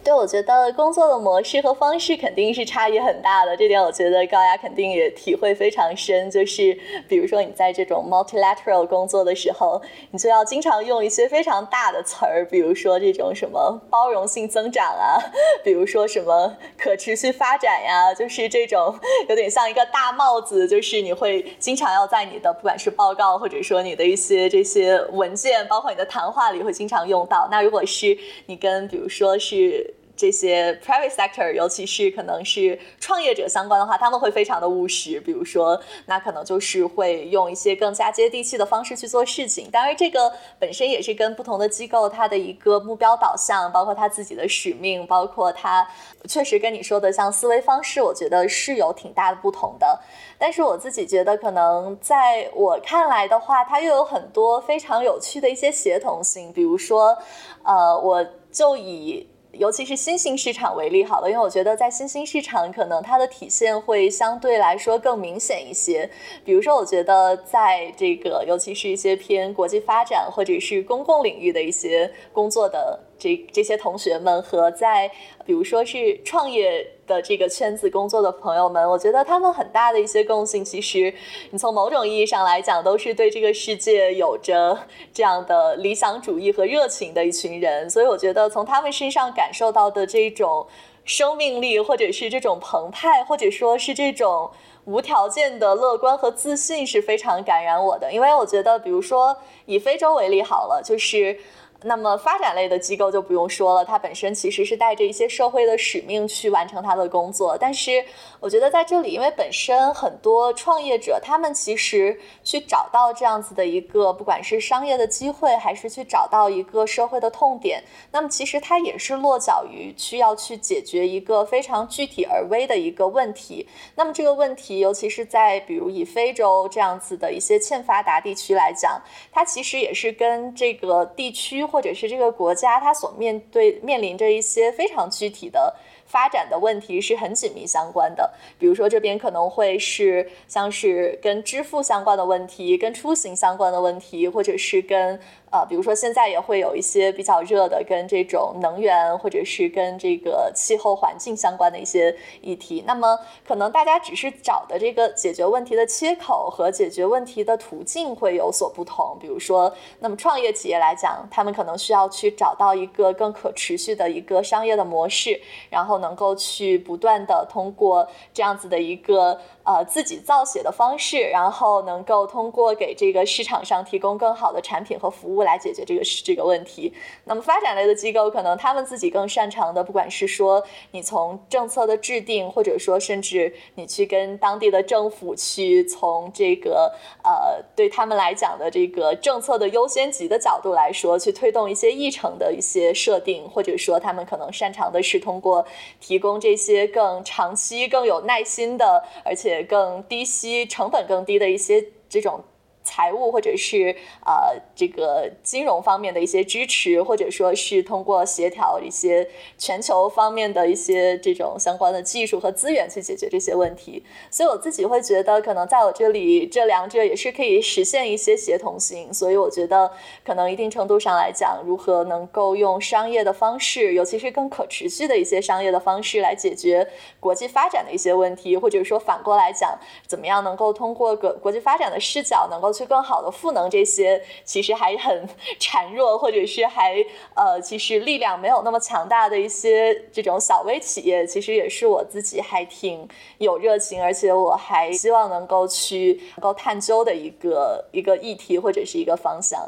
[0.06, 6.30] 对，我觉得工作的模式和方式肯定是差异很大的，这点我觉得高雅肯定也体会非常深。
[6.30, 6.78] 就是
[7.10, 15.18] 比如说你在这种 multilateral 工作的时候，你就要经常用一些非常大的词儿，比如说这种什么包容性增长啊，
[15.64, 18.94] 比如说什么可持续发展呀，就是这种
[19.28, 27.48] 有点像一个大帽子，就是你会经常要在你的不管是报告或者说你的一些这些文件，包括你的谈话里会经常用到。
[27.50, 28.16] 那如果是
[28.46, 35.20] 你跟比如说是这些 private sector，尤其是可能是创业者相关的话，他们会非常的务实。
[35.20, 39.70] 比如说，那可能就是会用一些更加接地气的方式去做事情。
[39.72, 45.88] 当然，这个本身也是跟不同的机构它的一个目标导向，包括它自己的使命，包括它
[46.28, 50.00] 确实跟你说的像思维方式，我觉得是有挺大的不同的。
[50.38, 56.52] 但是我自己觉得，可能在我看来的话，它又有很多非常有趣的一些协同性。
[56.54, 57.18] 比如说，
[57.64, 66.10] 呃，我就以尤其是新兴市场为例好了，因为我觉得在新兴市场，可能它的体现会相对来说更明显一些。
[66.44, 73.00] 比如说，我觉得在这个，尤其是一些偏国际发展或者是公共领域的一些工作的。
[73.26, 75.10] 这这些同学们和在
[75.46, 81.12] 比如说是创业的这个圈子工作的朋友们，我觉得他们很大的一些共性，其实
[81.50, 84.78] 你从某种意义上来讲，都是对这个世界有着
[85.12, 87.90] 这样的理想主义和热情的一群人。
[87.90, 90.68] 所以我觉得从他们身上感受到的这种
[91.04, 94.52] 生命力，或者是这种澎湃，或者说是这种
[94.86, 98.14] 无条件的乐观和自信，是非常感染我的。
[98.14, 99.36] 因为我觉得，比如说
[99.66, 101.40] 以非洲为例好了，就是。
[101.88, 107.56] 那么发展类的机构就不用说了，它本身其实是带着一些社会的使命去完成它的工作。
[107.56, 108.04] 但是
[108.40, 123.68] 我觉得在这里，因为本身很多创业者，他们其实去找到这样子的一个，不管是商业的机会，还是去找到一个社会的痛点，那么其实它也是落脚于需要去解决一个非常具体而微的一个问题。
[123.94, 129.00] 那么这个问题，尤其是在比如以非洲这样子的一些欠发达地区来讲，
[129.32, 131.64] 它其实也是跟这个地区。
[131.76, 138.34] 或者是这个国家，它所面对面临着一些非常具体的发展的问题，是很紧密相关的。
[138.58, 145.20] 比如说，这边可能会是像是跟支付相关的问题，跟出行相关的问题，或者是跟。
[145.56, 152.84] 啊，比如说现在也会有一些比较热的，跟这种能源或者是跟这个气候环境相关的一些议题。
[152.86, 159.18] 那么可能大家只是找的这个解决问题的切口和解决问题的途径会有所不同。
[159.22, 165.40] 比如说，那么创业企业来讲，他们可能需要去找到一个更可持续的一个商业的模式，
[165.70, 169.40] 然后能够去不断的通过这样子的一个。
[169.66, 176.94] 呃，自己造血的方式，然后能够通过给这个市场上提供更好的产品和服务来解决这个这个问题。
[177.24, 195.66] 那么发展类的机构，可能他们自己更擅长的，不管是说你从政策的制定，或者说甚至你去跟当地的政府去从这个呃对他们来讲的这个政策的优先级的角度来说，去推动一些议程的一些设定，或者说他们可能擅长的是通过
[196.00, 199.55] 提供这些更长期、更有耐心的，而且。
[199.64, 202.44] 更低息、成本更低的一些这种。
[202.86, 203.94] 财务或者是
[204.26, 214.04] 呃这个金融方面的一些支持，或者说是通过协调一些全球方面的一些这种相关的技术和资源去解决这些问题。
[214.32, 219.14] 所以我自己会觉得，可能在我这里这两者也是可以实现一些协同性。
[219.14, 219.92] 所以我觉得，
[220.24, 226.88] 可能一定程度上来讲，如何能够用商业的方式，尤其是更可持续的一些商业的方式来解决
[227.20, 236.96] 国际发展的一些问题，或者说反过来讲，怎么样能够通过个国际发展的视角，能够去更好的赋能这些其实还很 孱弱，或者是还
[237.34, 243.08] 呃其实力量没有那么强大的一些这种小微企业，其实也是我自己还挺
[243.38, 249.62] 有热情，而且我还希望能够去能够探究的一个一个议题或者是一个方向。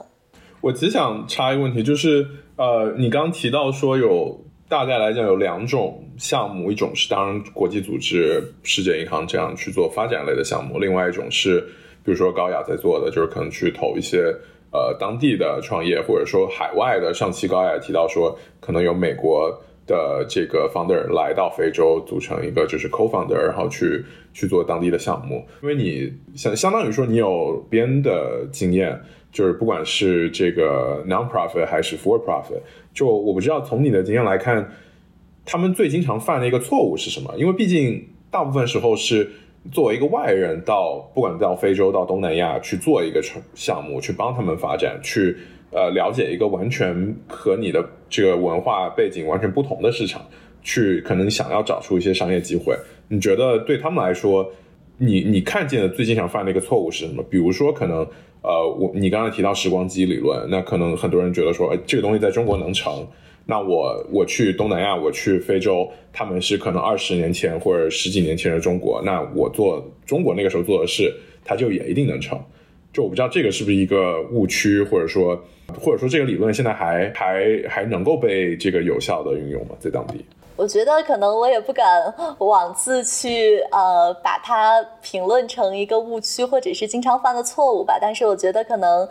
[0.59, 11.67] 我只想插一个问题，就是呃，你刚提到说有大概来讲有两种项目，一种是当然国际组织、世界银行这样去做发展类的项目，另外一种是。
[12.07, 14.33] 比如说高雅在做的，就是可能去投一些
[14.71, 17.13] 呃当地的创业，或者说海外的。
[17.13, 19.51] 上期高雅提到说，可能有美国
[19.85, 25.45] 的这个 founder 来到非洲，组成一个就是 co-founder，然后去去做当地的项目。
[25.61, 28.97] 因为你相相当于说你有边的经验，
[29.29, 32.61] 就是不管是这个 non-profit 还是 for-profit，
[32.93, 34.71] 就我不知道从你的经验来看，
[35.43, 37.33] 他们最经常犯的一个错误是什么？
[37.35, 39.29] 因为毕竟大部分时候是
[39.71, 43.21] 作为一个外人到不管到非洲到东南亚去做一个
[43.53, 45.35] 项目，去帮他们发展，去
[45.71, 50.25] 呃了解一个完全和你的这个文化背景完全不同的市场，
[50.61, 52.75] 去可能想要找出一些商业机会。
[53.07, 54.51] 你觉得对他们来说？
[54.99, 57.21] 你你看见的最经常犯的一个错误是什么？
[57.29, 57.99] 比如说，可能
[58.41, 63.05] 呃，我你刚才提到时光机理论，那可能很多人觉得说，哎，这个东西在中国能成，
[63.49, 72.37] 那我我去东南亚，我去非洲，他们是可能二十年前或者十几年前的中国，那我做中国那个时候做的事，它就也一定能成。
[72.91, 75.41] 就我不知道这个是不是一个误区，或者说
[75.79, 79.75] 或者说这个理论现在还还还能够被这个有效的运用吗？
[79.79, 80.25] 在当地？
[80.57, 81.85] 我觉得可能我也不敢
[82.39, 89.07] 妄自去呃把它评论成一个误区或者是经常犯的错误吧，但是我觉得可能。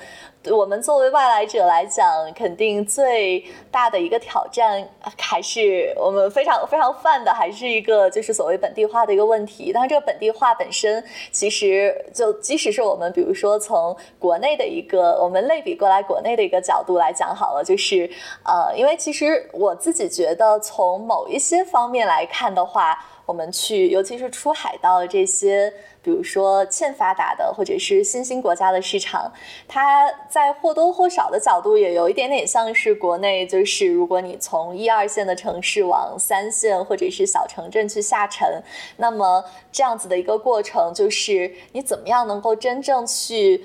[0.51, 4.87] 我们作为外来者来讲，肯定最大的一个挑战
[5.19, 9.71] 还是我们非常非常犯的，还是一个就是所谓本地化的一个问题。
[9.73, 18.09] 但是这个本地化本身，其实就即使是我们比如说从国内的一个我们类比过来国内的一个角度来讲好了，就是
[18.45, 25.73] 呃，因为其实我自己觉得从某一些方面来看的话，我们去尤其是出海到这些。
[26.03, 29.33] 比如说欠发达的或者是新兴国家的市场，
[29.67, 38.63] 它在或多或少的角度也有一点点像是国内，就是如果你从一二线的城市往三线或者是小城镇去下沉，
[38.99, 43.65] 那么这样子的一个过程，就是你怎么样能够真正去。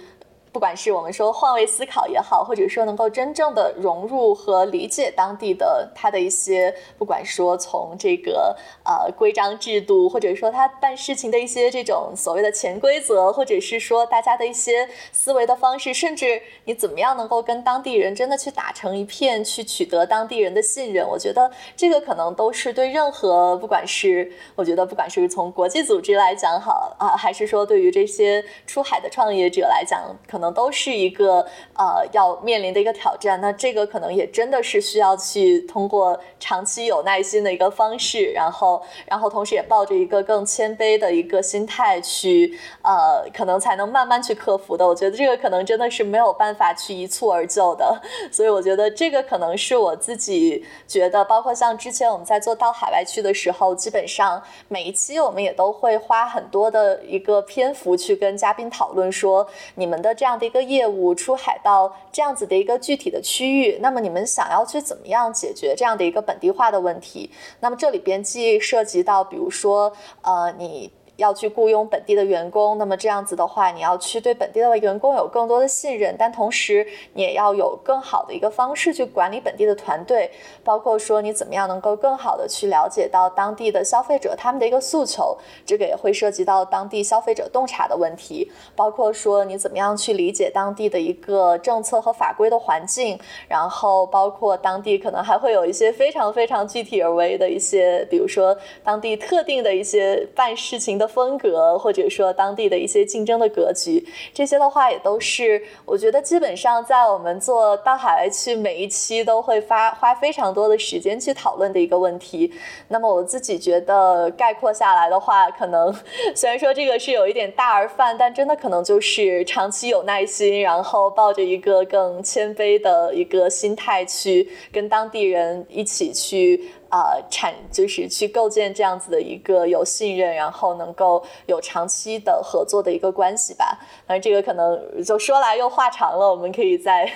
[0.51, 30.40] 不管是我们说换位思考也好，或者说能够真正的融入和理解当地的他的一些，不管说从这个呃规章制度，或者说他办事情的一些这种所谓的潜规则，或者是说大家的一些思维的方式，甚至你怎么样能够跟当地人真的去打成一片，去取得当地人的信任，我觉得这个可能都是对任何不管是我觉得不管是从国际组织来讲好啊，还是说对于这些出海的创业者来讲，可。
[30.40, 31.45] 可可能都是一个
[31.77, 44.87] 呃要面临的一个挑战，那这个可能也真的是需要去通过长期有耐心的一个方式，然后然后同时也抱着一个更谦卑的一个心态去呃，可能才能慢慢去克服的。
[44.87, 48.01] 我觉得这个可能真的是没有办法去一蹴而就的，
[48.33, 60.30] 所以我觉得这个可能是我自己觉得，包括像之前我们在做到海外去的时候，基本上每一期我们也都会花很多的一个篇幅去跟嘉宾讨论说你们的这样。
[60.31, 67.29] 这样的一个业务出海到这样子的一个具体的区域，那么你们想要去怎么样解决这样的一个本地化的问题？
[67.59, 70.89] 那么这里边既涉及到，比如说，呃，你。
[71.21, 80.31] 要去雇佣本地的员工，那么这样子的话，你要去对本地的员工有更多的信任，但同时你也要有更好的一个方式去管理本地的团队，
[80.63, 101.10] 包括说你怎么样能够更好的去了解到当地的消费者他们的一个诉求，这个也会涉及到当地消费者洞察的问题，包括说你怎么样去理解当地的一个政策和法规的环境，然后包括当地可能还会有一些非常非常具体而为的一些，比如说当地特定的一些办事情的。
[101.13, 112.51] 风格，或者说当地的一些竞争的格局，这些的话也都是我觉得基本上在我们做到海外去每一期都会发花非常多的时间去讨论的一个问题。
[112.87, 115.93] 那么我自己觉得概括下来的话，可能
[116.35, 126.71] 虽然说这个是有一点大而泛，但真的可能就是长期有耐心，然后抱着一个更谦卑的一个心态去跟当地人一起去。
[126.91, 133.79] 呃，产就是去构建这样子的一个有信任，然后能够有长期的合作的一个关系吧。
[134.07, 137.09] 那这个可能就说来又话长了，我们可以在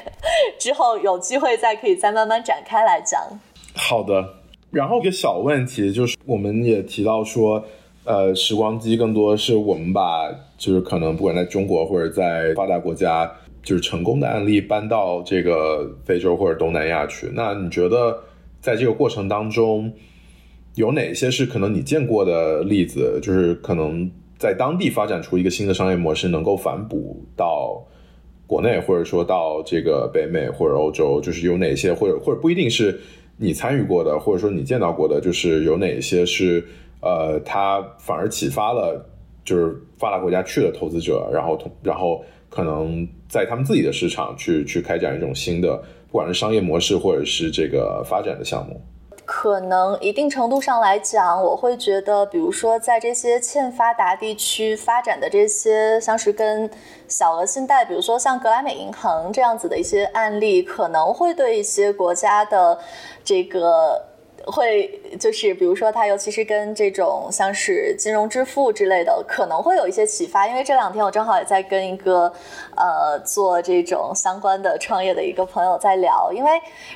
[0.58, 3.22] 之后有机会再可以再慢慢展开来讲。
[3.76, 4.36] 好的，
[4.72, 7.62] 然后一个小问题就是，我们也提到说，
[8.06, 13.30] 呃，时光机更多是我们把就是可能不管在中国或者在发达国家，
[13.62, 17.30] 就是成功的案例搬到这个非洲或者东南亚去。
[17.34, 18.18] 那你觉得？
[18.66, 19.94] 在这个过程当中，
[20.74, 23.20] 有哪些是可能你见过的例子？
[23.22, 24.10] 就是可能
[24.40, 27.86] 在当地发展出一个新的商业模式，能够反哺到
[28.48, 33.00] 国内，或者说到这个北美或者欧洲，就是有哪些，或者或者不一定是
[33.38, 36.66] 你参与过的，或者说你见到过的，就是有哪些是
[37.02, 39.08] 呃，它反而启发了
[39.44, 45.84] 就是发达国家去的投资者，然后同然后可能在他们自己的市场去去开展一种新的。
[46.16, 48.80] 不管是商业模式，或者是这个发展的项目，
[49.26, 56.70] 可能一定程度上来讲，我会觉得，比如说在这些欠发达地区发展的这些，像是跟
[57.10, 62.80] 小额信贷，比如说像格莱美银行这样子的一些案例，可能会对一些国家的
[63.22, 64.02] 这个。
[64.46, 70.48] 会就是比如说，他尤其是跟这种像是金融支付之类的，可能会有一些启发。
[70.48, 72.32] 因为这两天我正好也在跟一个
[72.76, 76.32] 呃做这种相关的创业的一个朋友在聊。
[76.34, 76.52] 因为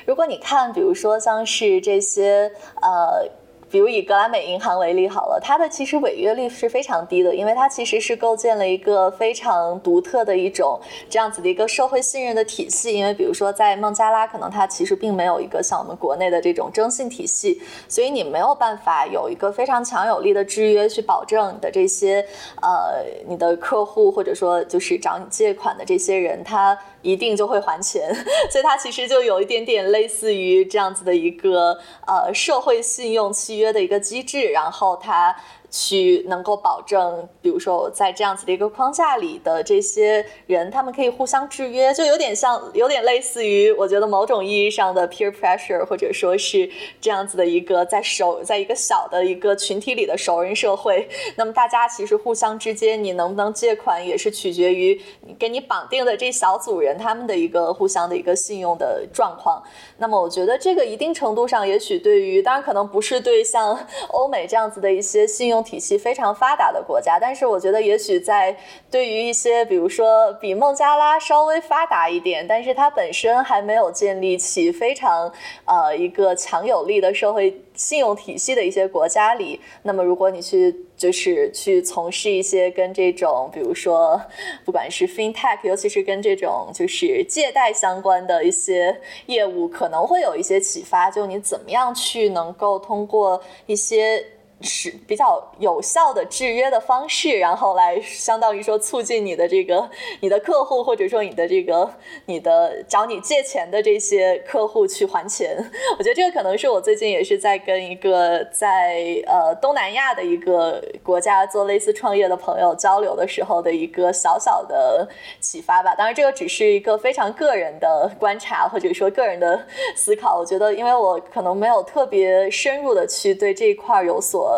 [0.06, 3.28] 如果你看，比如说像是这些呃。
[3.70, 12.92] 比如以格莱美银行为例好了，它的其实违约率是非常低的，因为它其实是构建了一个非常独特的一种这样子的一个社会信任的体系。
[12.92, 22.26] 因为比如说在孟加拉，可能它其实并没有一个像我们国内的这种征信体系，所以你没有办法有一个非常强有力的制约去保证你的这些
[22.60, 26.76] 呃你的客户或者说就是找你借款的这些人他。
[27.02, 28.12] 一定就会还钱，
[28.50, 35.36] 所以它其实就有一点点类似于这样子的一个呃社会信用契约的一个机制，然后它。
[35.70, 46.68] 去能够保证，比如说在这样子的一个框架里的这些人，他们可以互相制约，就有点像，有点类似于我觉得某种意义上的 peer pressure，或者说是
[47.00, 51.08] 这样子的一个在熟，在一个小的一个群体里的熟人社会。
[51.36, 59.62] 那么大家其实互相之间，你能不能借款，也是取决于你给你绑定的这小组人他们的一个互相的一个信用的状况。
[59.98, 65.59] 那么我觉得这个一定程度上，也许对于，当然可能不是对像欧美这样子的一些信用。
[65.62, 68.56] 体系非常发达的国家，但是我觉得也许在
[68.90, 75.32] 对于一些，比如说比孟加拉稍微发达一点，但是它本身还没有建立起非常
[75.64, 84.20] 呃一个强有力的社会信用体系的一些国家里，那么如果你去就是去从事一些跟这种，比如说
[84.64, 94.24] 不管是 FinTech，尤其是跟这种就是借贷相关的一些业务，可能会有一些启发，就你怎么样去能够通过一些。
[94.62, 99.88] 是比较有效的制约的方式，然后来相当于说促进你的这个
[100.20, 101.90] 你的客户，或者说你的这个
[102.26, 105.56] 你的找你借钱的这些客户去还钱。
[105.98, 115.08] 我觉得这个可能是我最近也是在跟一个在呃东南亚的一个国家做类似创业的朋友交流的时候的一个小小的
[115.40, 115.94] 启发吧。
[115.94, 119.64] 当然，这个只是一个非常个人的观察，或者说个人的
[119.96, 120.38] 思考。
[120.38, 124.49] 我觉得，因为我可能没有特别深入的去对这一块有所。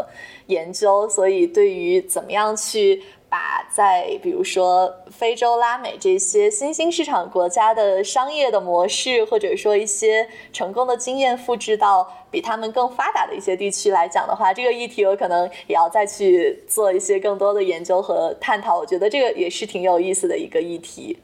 [0.46, 18.78] 研究，所以对于怎么样去把在比如说非洲、拉美这些新兴市场国家的商业的模式，或者说一些成功的经验复制到比他们更发达的一些地区来讲的话，这个议题我可能也要再去做一些更多的研究和探讨。
[18.78, 21.18] 我觉得这个也是挺有意思的一个议题。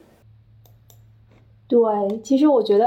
[1.67, 1.79] 对，
[2.23, 2.85] 其实我觉得。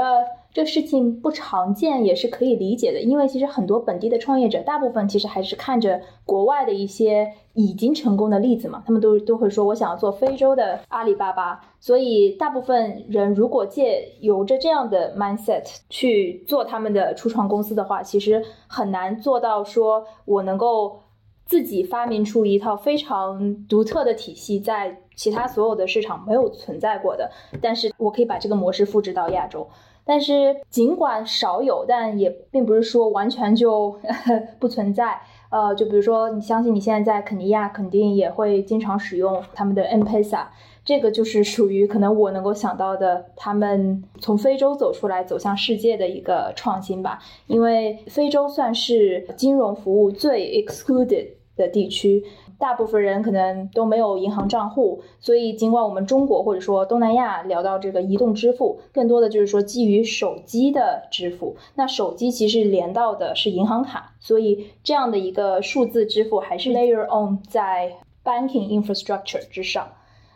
[0.53, 20.99] 这事情不常见也是可以理解的，因为其实很多本地的创业者，大部分其实还是看着国外的一些已经成功的例子嘛，他们都都会说我想要做非洲的阿里巴巴，所以大部分人如果借有着这样的 mindset 去做他们的初创公司的话，其实很难做到说我能够
[21.47, 29.67] 自己发明出一套非常独特的体系，在其他所有的市场没有存在过的，但是我可以把这个模式复制到亚洲。
[30.05, 33.97] 但是尽管少有，但也并不是说完全就
[34.59, 35.21] 不存在。
[35.49, 40.47] 呃，就比如说，你相信你现在在肯尼亚，肯定也会经常使用他们的 M-Pesa，
[40.83, 47.19] 这个就是属于可能我能够想到的，他们从非洲走出来走向世界的一个创新吧。
[47.45, 52.23] 因为非洲算是金融服务最 excluded 的地区。
[52.63, 61.57] 大部分人可能都没有银行账户，所以尽管我们中国或者说东南亚聊到这个移动支付，更多的就是说基于手机的支付。
[61.75, 69.89] 那手机其实连到的是银行卡，所以这样的一个数字支付还是 layer on 在 banking infrastructure 之上。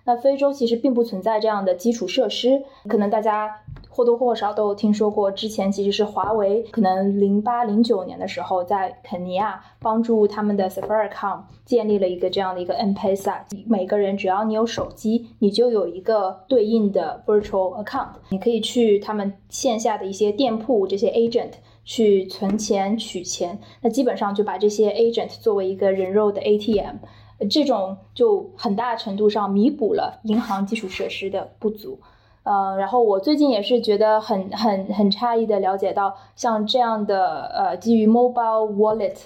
[0.03, 3.61] 那非洲其实并不存在这样的基础设施，可能大家。
[3.97, 26.97] 或多或少都有听说过，之前其实是华为，可能零八零九年的时候，在肯尼亚帮助他们的 Safaricom 建立了一个这样的一个 M-Pesa，每个人只要你有手机，你就有一个对应的 virtual account，你可以去他们线下的一些店铺，这些 agent 去存钱取钱，那基本上就把这些 agent 作为一个人肉的 ATM，
[27.49, 31.99] 这种就很大程度上弥补了银行基础设施的不足。
[32.47, 39.17] 呃，然后我最近也是觉得很很很诧异的了解到，像这样的呃基于 mobile wallet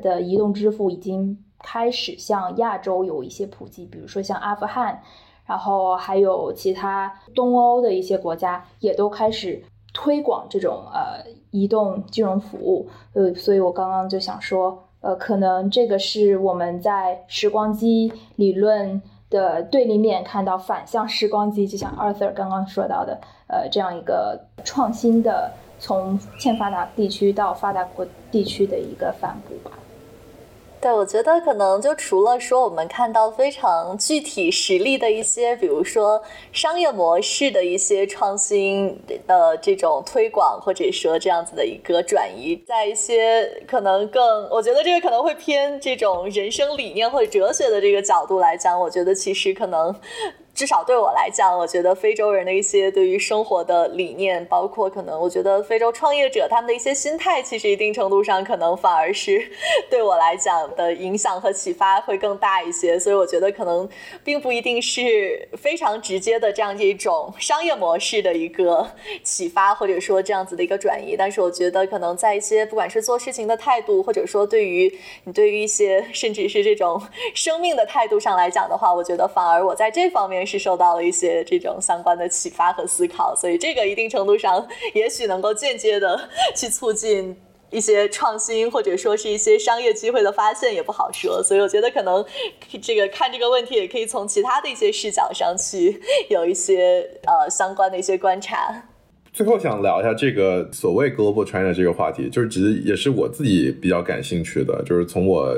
[0.00, 5.02] 的移动支付已经开始向亚洲有一些普及，比如说像阿富汗，
[5.44, 9.62] 然后还有其他东欧的一些国家也都开始。
[9.92, 12.88] 推广这种呃移动金融服务。
[13.12, 29.76] 呃，所以我刚刚就想说，呃，可能这个是我们在时光机理论的对立面看到反向时光机，就像 Arthur 刚刚说到的，呃，这样一个创新的从欠发达地区到发达国地区的一个反哺吧。
[30.80, 36.22] 对，我觉得可能就除了说我们看到非常具体实例的一些，比如说
[36.52, 49.94] 商业模式的一些创新的这种推广，或者说这样子的一个转移，在一些可能更，我觉得这个可能会偏这种人生理念或者哲学的这个角度来讲，我觉得其实可能。
[50.60, 59.50] 至少对我来讲，我觉得非洲人的一些对于生活的理念，包括可能我觉得非洲创业者他们的一些心态，其实一定程度上可能反而是
[59.88, 62.98] 对我来讲的影响和启发会更大一些。
[62.98, 63.88] 所以我觉得可能
[64.22, 68.86] 并不一定是非常直接的这样一种商业模式的一个
[69.24, 71.16] 启发，或者说这样子的一个转移。
[71.16, 74.94] 但是我觉得可能在一些不管是做事情的态度，或者说对于
[75.24, 77.00] 你对于一些甚至是这种
[77.34, 80.46] 生命的态度上来讲的话，我觉得反而我在这方面。
[80.50, 87.36] 是受到了一些这种相关的启发和思考，所以这个一定程度上也许能够间接的 去促进
[87.70, 91.40] 一些创新，或者说是一些商业机会的发现，也不好说。
[91.40, 92.24] 所以我觉得可能
[92.82, 98.88] 这个看这个问题，也可以从其他的一些视角上去有一些呃相关的一些观察。
[99.32, 105.56] 最后想聊一下这个所谓 Global China 这个话题，就是其实也是我自己比较感兴趣的，就是从我。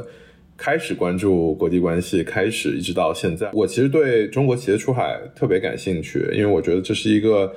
[0.57, 7.55] 开始关注国际关系，开始一直到现在，我其实对中国企业出海特别感兴趣，因为我觉得这是一个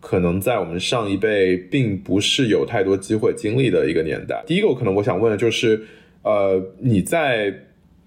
[0.00, 4.42] 可能在我们上一辈并不是有太多机会经历的一个年代。
[4.46, 5.82] 第一个，可能我想问的就是，
[6.22, 7.50] 呃，你在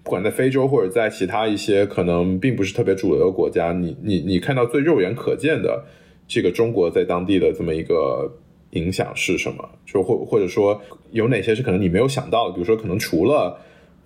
[0.02, 5.84] 不管在非洲或者在其他一些可能并不是特别主流的国家，你你你看到最肉眼可见的
[6.26, 8.32] 这个中国在当地的这么一个
[8.70, 9.68] 影响是什么？
[9.84, 10.80] 就或或者说
[11.10, 12.54] 有哪些是可能你没有想到的？
[12.54, 13.60] 比如说，可能除了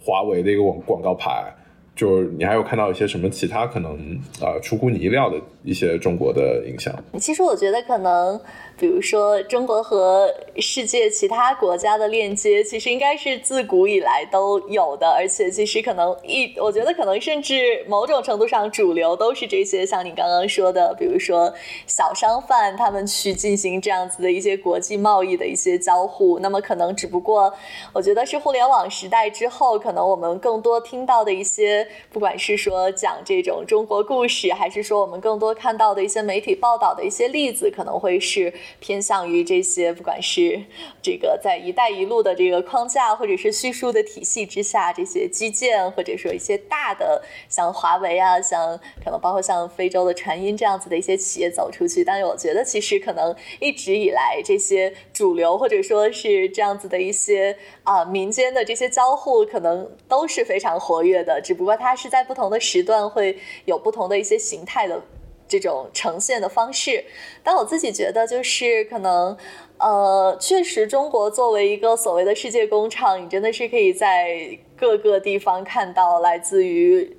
[0.04, 1.50] 华为的一个广广告牌，
[1.96, 3.92] 就是你还有看到一些什么其他可能
[4.40, 6.94] 啊出乎你意料的一些中国的影响？
[7.18, 8.38] 其实我觉得可能。
[8.76, 21.54] 比如说，中国和世界其他国家的链接，其实应该是自古以来都有的，而且其实可能一，我觉得可能甚至某种程度上，主流都是这些，像你刚刚说的，比如说
[21.86, 26.40] 小商贩他们去进行这样子的一些国际贸易的一些交互。
[26.40, 27.54] 那么可能只不过，
[27.92, 38.52] 我觉得是互联网时代之后，可能我们更多听到的一些，不管是说讲这种中国故事，还是说我们更多看到的一些媒体报道的一些例子，可能会是。
[38.80, 40.62] 偏向于这些，不管是
[41.02, 52.04] 这个在“一带一路”的这个框架，或者是叙述的体系之下，这些基建，或者说一些大的，像华为啊，像可能包括像非洲的传音这样子的一些企业走出去。
[52.04, 61.40] 但是我觉得，其实可能一直以来这些主流，或者说是这样子的一些啊民间的这些交互，可能都是非常活跃的。
[61.42, 65.02] 只不过它是在不同的时段会有不同的一些形态的。
[65.46, 67.04] 这种呈现的方式，
[67.42, 69.36] 但我自己觉得就是可能，
[69.78, 77.16] 呃，确实中国作为一个所谓的世界工厂，你真的是可以在各个地方看到来自于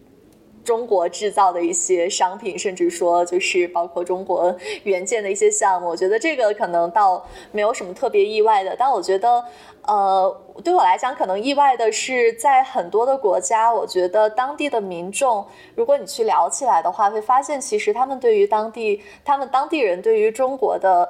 [0.65, 4.53] 中国制造的一些商品，甚至说就是包括中国
[4.83, 5.87] 原件的一些项目。
[5.87, 9.45] 我觉得这个可能倒没有什么特别意外的，但我觉得。
[9.87, 15.45] 呃，对我来讲，可能意外的是，在很多的国家，我觉得当地的民众，
[15.75, 21.07] 如果你去聊起来的话，会发现其实他们对于当地，他们当地人对于中国的。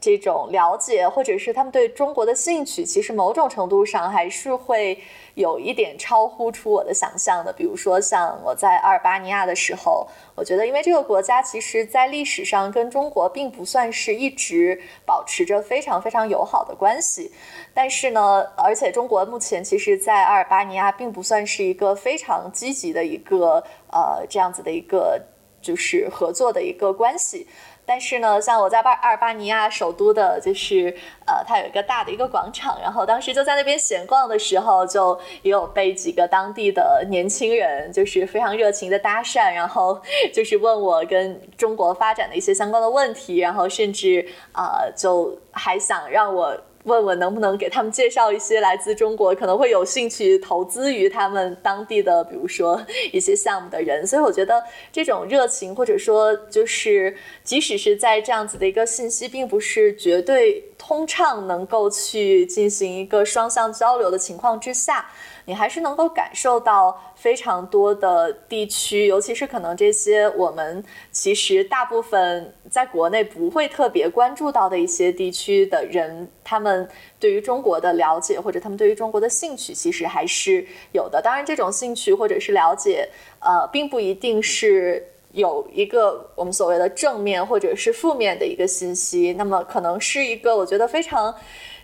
[0.00, 4.96] 这种了解，或者是他们对中国的兴趣，其实某种程度上还是会
[5.38, 7.52] 有一点超乎出我的想象的。
[7.52, 17.32] 比如说，像我在阿尔巴尼亚的时候，我觉得，因为这个国家其实在历史上跟中国并不算是一直保持着非常非常友好的关系，
[17.72, 23.62] 但是呢，而且中国目前其实，在阿尔巴尼亚并不算是一个非常积极的一个
[23.92, 25.22] 呃这样子的一个
[25.62, 27.46] 就是合作的一个关系。
[27.88, 30.94] 但是呢，像我在巴阿尔巴尼亚首都的，就是
[31.26, 39.98] 呃，它有一个大的一个广场，然后当时就在那边闲逛的时候，就也有被几个当地的年轻人，就是非常热情的搭讪，然后
[40.34, 46.54] 就是问我跟中国发展的一些相关的问题，然后甚至啊，就还想让我。
[46.84, 52.80] 问问能不能给他们介绍一些来自中国可能会有兴趣投资于他们当地的，比如说
[53.12, 54.06] 一些项目的人。
[54.06, 65.10] 所以我觉得这种热情，或者说就是即使是在这样子的一个信息，并不是绝对通畅，能够去进行一个双向交流的情况之下。
[65.48, 76.86] 你还是能够感受到非常多的地区，尤其是可能这些我们其实大部分在国内不会特别关注到的一些地区的人，他们
[77.18, 81.22] 对于中国的了解或者他们对于中国的兴趣，其实还是有的。
[81.22, 83.08] 当然，这种兴趣或者是了解，
[83.40, 91.34] 呃，并不一定是有一个我们所谓的正面或者是负面的一个信息，那么可能是一个我觉得非常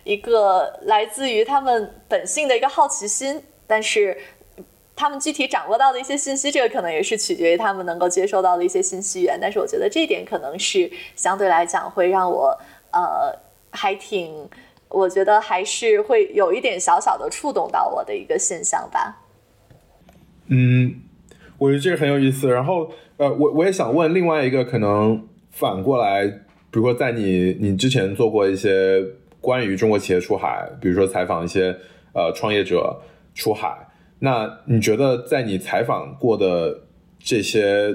[0.03, 3.41] 一个来自于他们本性的一个好奇心。
[3.67, 4.15] 但是，
[4.95, 9.37] 他们具体掌握到的一些信息，这个可能也是取决于他们能够接收到的一些信息源。
[9.41, 12.57] 但是，我觉得这一点可能是相对来讲会让我，
[12.93, 13.37] 呃，
[13.71, 14.47] 还挺，
[14.87, 19.23] 我觉得还是会有一点小小的触动到我的一个现象吧。
[20.47, 21.01] 嗯，
[21.57, 22.47] 我觉得这个很有意思。
[22.49, 29.03] 然后，呃，我我也想问另外一个，可能反过来，比如说在你你之前做过一些
[29.41, 31.75] 关于中国企业出海，比如说采访一些
[32.13, 33.01] 呃创业者。
[33.35, 36.83] 出海，那你觉得在你采访过的
[37.19, 37.93] 这些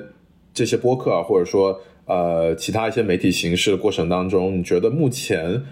[0.52, 5.62] 这些播客啊，或者说呃其他一些媒体形式的过程当中，你觉得目前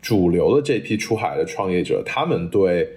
[0.00, 2.90] 主流的这批出海的创业者，他们对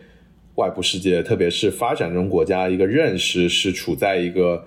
[0.55, 4.65] 外部世界，特别是发展中国家一个认识是处在一个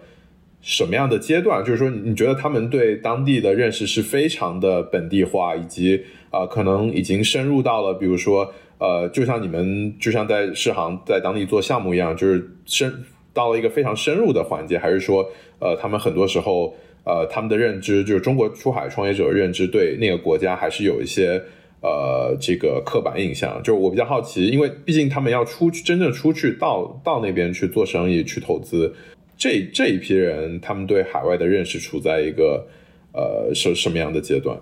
[0.61, 1.65] 什么样的阶段？
[1.65, 8.53] 就是说，你觉得他们对当地的认识是非常的本地化，以及啊可能已经深入到了，比如说。
[8.79, 12.93] 呃，就像你们，就像在世行在当地做项目一样，就是深
[13.33, 15.25] 到了一个非常深入的环节，还是说，
[15.59, 21.41] 呃，他们很多时候，呃，他们的认知就是中国出海创业者的认知，对那个国家还是有一些
[21.81, 23.61] 呃这个刻板印象。
[23.63, 28.93] 就是我比较好奇，因为毕竟他们要出去真正出去到到那边去做生意、去投资，
[29.37, 32.67] 这这一批人，他们对海外的认识处在一个
[33.13, 34.59] 呃什什么样的阶段？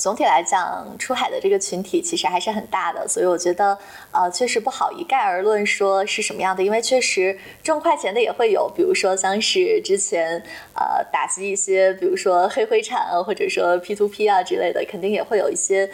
[0.00, 3.78] 总体来讲，出海的这个群体其实还是很大的，所以我觉得，
[4.10, 10.42] 呃，确实不好一概而论说是什么样的，因为确实挣快钱的也会有，比如说像是之前
[10.74, 15.90] 呃打击一些，比如说黑灰产啊，或者说 P to P 啊之类的，肯定也会有一些。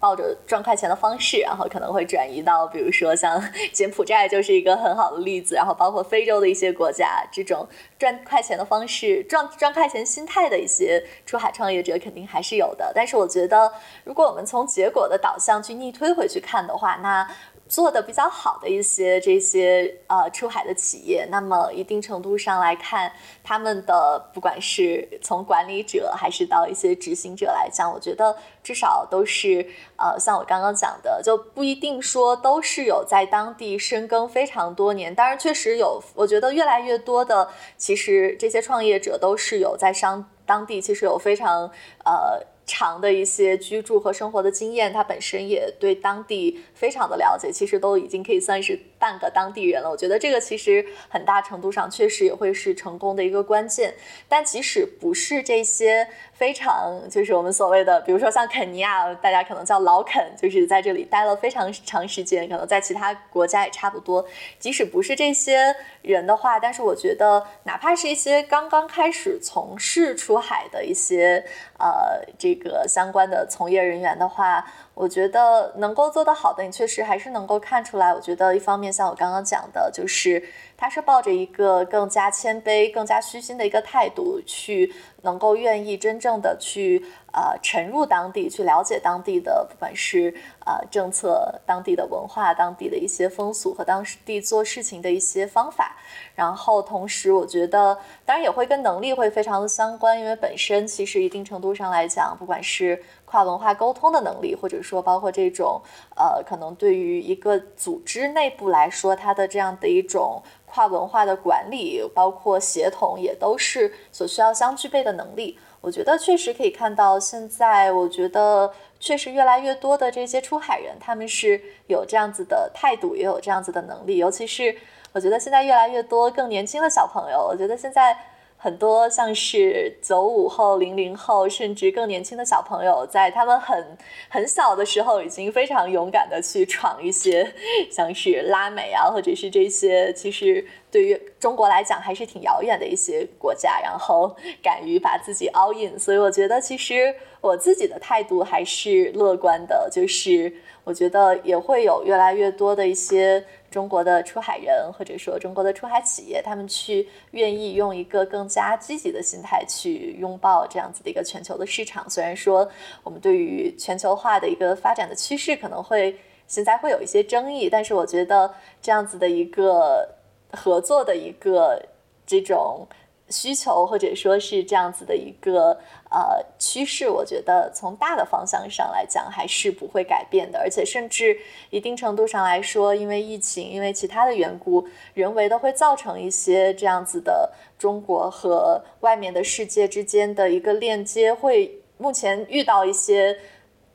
[0.00, 3.42] 抱着赚快钱的方式，然后可能会转移到，比如说像
[3.72, 7.66] 柬埔寨就是一个很好的例子，然后包括非洲的一些国家，这种
[7.98, 12.92] 赚快钱的方式、赚赚快钱心态的一些出海创业者肯定还是有的。
[12.94, 13.72] 但是我觉得，
[14.04, 17.28] 如果我们从结果的导向去逆推回去看的话，那。
[17.68, 23.12] 做的比较好的一些这些呃出海的企业，那么一定程度上来看，
[23.44, 29.66] 他们的不管是从管理者还是到一些执行者来讲，我觉得至少都是
[29.96, 35.14] 呃像我刚刚讲的，就不一定说都是有在当地深耕非常多年。
[35.14, 41.70] 当然，确实有，我觉得越来越多的其实这些创业者都是有在商当地，其实有非常
[42.04, 42.42] 呃。
[42.68, 49.88] 长的一些居住和生活的经验，他本身也对当地非常的了解，其实都已经可以算是半个当地人了。
[49.88, 53.94] 我觉得这个其实很大程度上确实也会是成功的一个关键。
[54.28, 64.26] 但即使不是这些非常就是我们所谓的，比如说像肯尼亚，大家可能叫老肯，就是在这里待了非常长时间，可能在其他国家也差不多。
[64.58, 71.42] 即使不是这些人的话，但是我觉得哪怕是一些刚刚开始从事出海的一些
[71.78, 72.58] 呃这。
[72.58, 74.66] 个相关的从业人员的话，
[74.98, 78.12] 我觉得能够做得好的，你确实还是能够看出来。
[78.12, 80.42] 我觉得一方面像我刚刚讲的，就是
[80.76, 84.92] 他是抱着一个更加谦卑、更加虚心的一个态度，去
[85.22, 95.96] 能够愿意真正的去呃沉入当地，去了解当地的不管是呃政策、当地的文化、当地的一些风俗和当地做事情的一些方法。
[96.34, 105.80] 然后同时，我觉得当然也会跟能力会非常的相关，因为本身其实一定程度上来讲，不管是跨文化沟通的能力，或者说包括这种
[106.14, 115.58] 呃，可能对于一个组织内部来说，它的这样的一种跨文化的管理，包括协同，也都是所需要相具备的的能力。
[115.80, 124.76] 我觉得确实可以看到，现在我觉得确实越来越多的这些出海人，他们是有这样子的态度，也有这样子的能力，尤其是。
[125.10, 128.14] 我觉得现在越来越多更年轻的小朋友，我觉得现在
[128.60, 133.96] 很多像是九五后、零零后，甚至更年轻的小朋友，在他们很
[134.28, 137.54] 很小的时候，已经非常勇敢的去闯一些，
[137.88, 145.96] 像是拉美啊，或者是这些，其实对于中国来讲还是挺遥远的一些国家，然后敢于把自己 all in。
[145.96, 150.52] 所以我觉得，其实我自己的态度还是乐观的，就是
[150.82, 153.44] 我觉得也会有越来越多的一些。
[153.70, 162.08] 中国的出海人，或者说中国的出海企业，他们去愿意用一个更加积极的心态去拥抱这样子的一个全球的市场。
[162.08, 162.68] 虽然说
[163.02, 166.16] 我们对于全球化的一个发展的趋势可能会
[166.46, 170.08] 现在会有一些争议，但是我觉得这样子的一个
[170.52, 171.82] 合作的一个
[172.26, 172.86] 这种。
[173.30, 175.78] 需求或者说是这样子的一个
[176.10, 181.36] 呃趋势，我觉得从大的方向上来讲还是不会改变的，而且甚至
[181.70, 193.36] 一定程度上来说，因为疫情，因为其他的缘故，人为的会造成一些这样子的中国和外面的世界之间的一个链接，会目前遇到一些。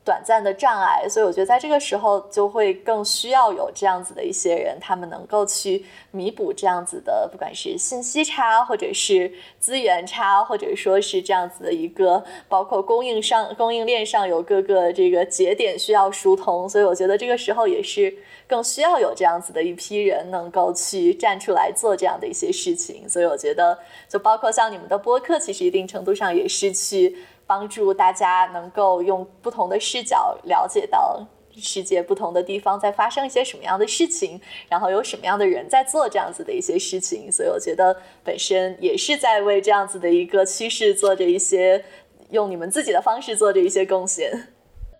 [0.04, 18.14] 短暂的障碍，所以我觉得在这个时候就会更需要有这样子的一些人，他们能够去弥补这样子的，不管是信息差，或者是资源差，或者说是这样子的一个，包括供应上供应链上有各个这个节点需要疏通，所以我觉得这个时候也是
[18.46, 23.08] 更需要有这样子的一批人能够去站出来做这样的一些事情。
[23.08, 27.16] 所以我觉得，就包括像你们的播客，其实一定程度上也是去。
[27.46, 31.26] 帮助大家能够用不同的视角了解到
[31.56, 41.84] 世界不同的地方在发生一些什么样的事情，然后有什么样的人在做这样子的一些事情，所以我觉得本身也是在为这样子的一个趋势做着一些
[42.30, 44.48] 用你们自己的方式做着一些贡献。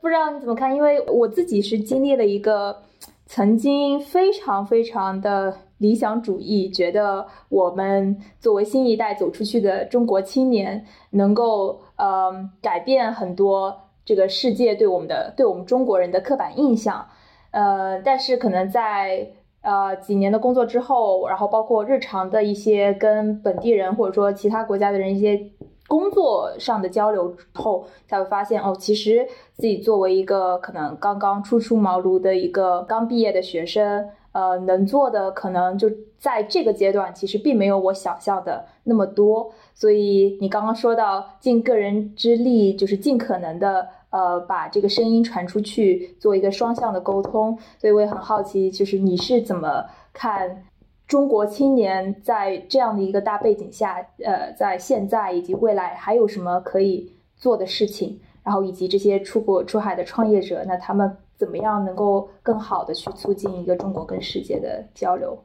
[0.01, 0.75] 不知道你怎么看？
[0.75, 2.83] 因为我自己是经历了一个
[3.27, 5.59] 曾经非常非常的。
[5.79, 17.07] 理想主义觉得，我们作为新一代走出去的中国青年，能够呃改变很多这个世界对我们的对我们中国人的刻板印象，
[17.51, 19.29] 呃，但是可能在
[19.63, 25.51] 呃几年的工作之后，然后包括日常的一些跟本地人或者说其他国家的人一些
[25.87, 34.09] 工作上的交流后，才会发现哦，其实自己作为一个可能刚刚初出茅庐的一个刚毕业的学生。
[34.35, 39.53] 呃，能做的可能就在这个阶段，其实并没有我想象的那么多。
[39.75, 47.57] 所以你刚刚说到尽个人之力，就是尽可能的呃把这个声音传出去，做一个双向的沟通。
[47.79, 50.65] 所以我也很好奇，就是你是怎么看
[51.07, 58.19] 中国青年在这样的一个大背景下，呃，在现在以及未来还有什么可以做的事情？
[58.43, 61.17] 然后以及这些出国出海的创业者，那他们。
[61.39, 65.37] 怎么样能够更好的去促进一个中国跟世界的交流？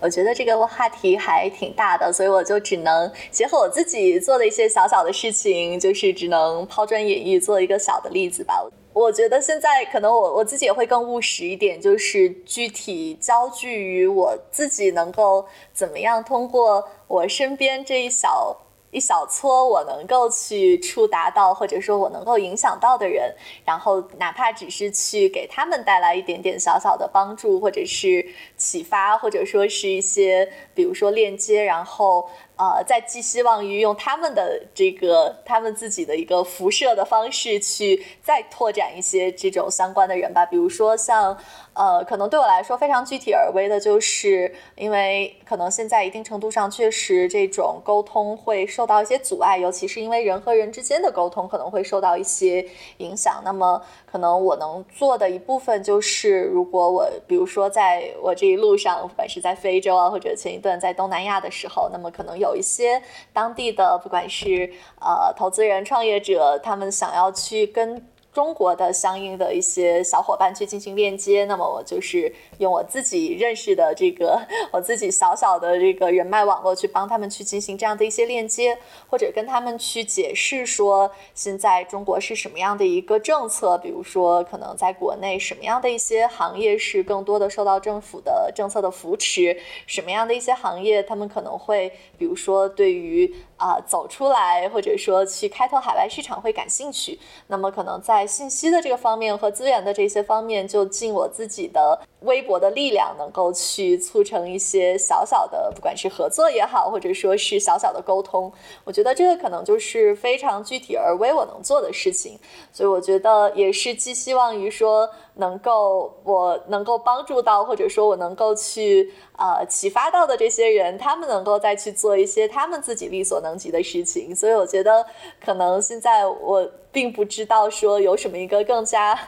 [0.00, 8.62] 我觉得这个话题还挺大的，所以我就只能结合我自己做的一些小小的事情，就是只能抛砖引玉，做一个小的例子吧。
[8.92, 18.56] 我觉得现在可能我我自己也会更务实一点，就是具体焦聚于我自己能够怎么样通过我身边这一小。
[18.94, 23.34] 一小撮我能够去触达到，或者说我能够影响到的人，
[23.64, 28.24] 然后哪怕只是去给他们带来一点点小小的帮助，或者是
[28.56, 32.30] 启发，或者说是一些，比如说链接，然后。
[32.56, 41.36] 呃，在寄希望于用他们的这个他们自己的一个辐射的方式去再拓展一些这种相关的人吧，比如说像
[41.72, 52.64] 呃，可能对我来说非常具体而微的，就是因为可能现在一定程度上确实这种沟通会受到一些阻碍，尤其是因为人和人之间的沟通可能会受到一些
[52.98, 53.42] 影响。
[53.44, 64.70] 那么可能我能做的一部分就是，如果我比如说在我这一路上，不管是在非洲啊，或者前一段在东南亚的时候，那么可能有一些当地的，不管是
[65.00, 68.06] 呃投资人、创业者，他们想要去跟。
[68.34, 74.38] 中国的相应的一些小伙伴去进行链接，那么我就是用我自己认识的这个
[74.72, 78.76] 我自己小小的这个人脉网络去帮他们去进行这样的一些链接，
[79.08, 89.56] 或者跟他们去解释说现在中国是什么样的一个政策，比如说可能在国内什么样的一些行业是更多的受到政府的政策的扶持，
[89.86, 93.32] 什么样的一些行业他们可能会比如说对于。
[93.56, 108.52] 啊，走出来或者说去开拓海外市场会感兴趣，那么可能在信息的这个方面和资源的这些方面，就尽我自己的微薄的力量，能够去促成一些小小的，不管是合作也好，或者说是小小的沟通。
[108.84, 112.38] 我觉得这个可能就是非常具体而微我能做的事情，
[112.72, 115.08] 所以我觉得也是寄希望于说。
[115.36, 124.34] 能够我能够帮助到，或者说我能够去呃启发到的这些人，他们能够再去做一些他们自己力所能及的事情。
[124.34, 125.04] 所以我觉得，
[125.44, 129.18] 可能现在我并不知道说有什么一个更加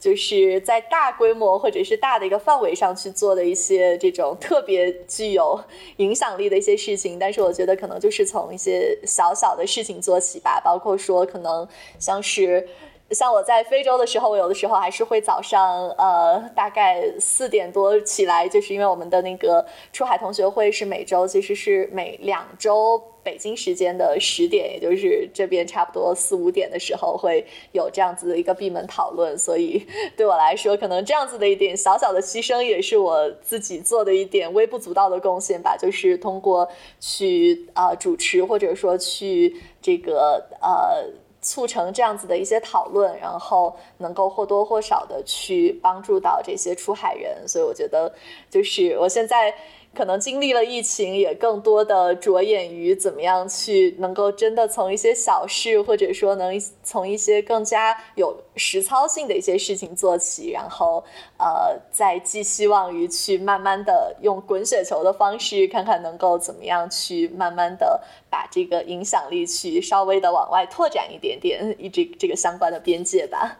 [0.00, 5.60] 就是在大规模或者是大的一个范围上去做的一些这种特别具有
[5.98, 7.18] 影响力的一些事情。
[7.18, 11.66] 但是我觉得可能就是从一些小小的事情做起吧，包括说可能
[11.98, 12.68] 像是。
[13.12, 29.36] 像我在非洲的时候，我有的时候还是会早上，呃，大概四点多起来，就是因为我们的那个出海同学会是每周，其实是每两周北京时间的十点，也就是这边差不多四五点的时候会有这样子的一个闭门讨论。
[29.36, 29.86] 所以
[30.16, 41.12] 对我来说，可能这样子的一点小小的牺牲，也是我自己做的一点微不足道的贡献吧，就是通过去啊主持，或者说去这个呃。
[41.42, 48.10] 促成这样子的一些讨论，然后能够或多或少的去帮助到这些出海人，所以我觉得
[48.48, 49.54] 就是我现在。
[49.94, 61.04] 可能经历了疫情，也更多的着眼于怎么样去能够真的从一些小事，或者说能从一些更加有实操性的一些事情做起，然后
[61.38, 73.58] 呃，再寄希望于去慢慢的用滚雪球的方式，看看能够怎么样去慢慢的把这个影响力去稍微的往外拓展一点点，一直这个相关的边界吧。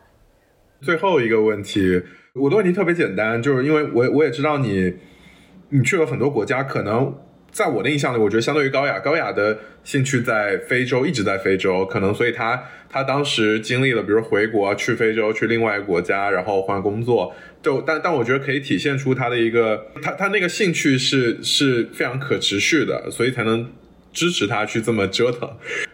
[0.81, 2.03] 最后一个问题，
[2.35, 4.95] 我的问题特别简单，就是因为我我也知道你。
[5.73, 7.13] 你去了很多国家，可能
[7.51, 23.67] 在我的印象里，我觉得相对于高雅，高雅的兴趣在非洲，一直在非洲，可能所以他他当时经历了，比如回国去非洲，去另外一个国家，然后换工作，就但但我觉得可以体现出他的一个，他他那个兴趣是是非常可持续的，所以才能。
[24.13, 25.49] 支持他去这么折腾，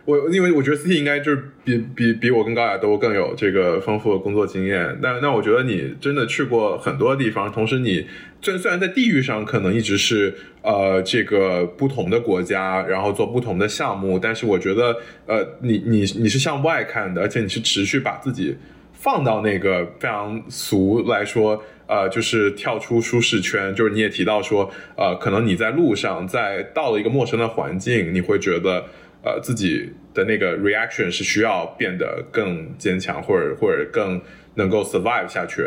[0.05, 4.99] 我因为我觉得 C T 应该就是比比比我跟高雅都更有这个丰富的工作经验。
[5.01, 8.07] 那那我觉得你真的去过很多地方，同时你
[8.43, 14.97] 虽然虽然在地域上可能一直是呃这个不同的国家，然后做不同的项目，但是我觉得
[15.27, 18.57] 呃你你你是向外看的，而且你是持续把自己
[19.01, 21.63] 放到那个非常俗来说。
[21.91, 28.85] 呃，就是跳出舒适圈，就是你也提到说，呃，可能你在路上，在到了一个陌生的环境，你会觉得，
[29.25, 34.21] 呃，自己的那个 reaction 是需要变得更坚强，或者或者更
[34.57, 35.67] 能够 survive 下去。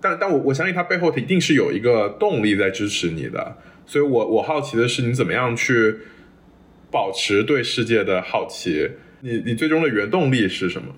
[0.00, 5.96] 但但我我相信它背后一定是有一个动力在支持你的，所以我我好奇的是，你怎么样去
[6.92, 8.88] 保持对世界的好奇？
[9.22, 10.94] 你你最终的原动力是什么？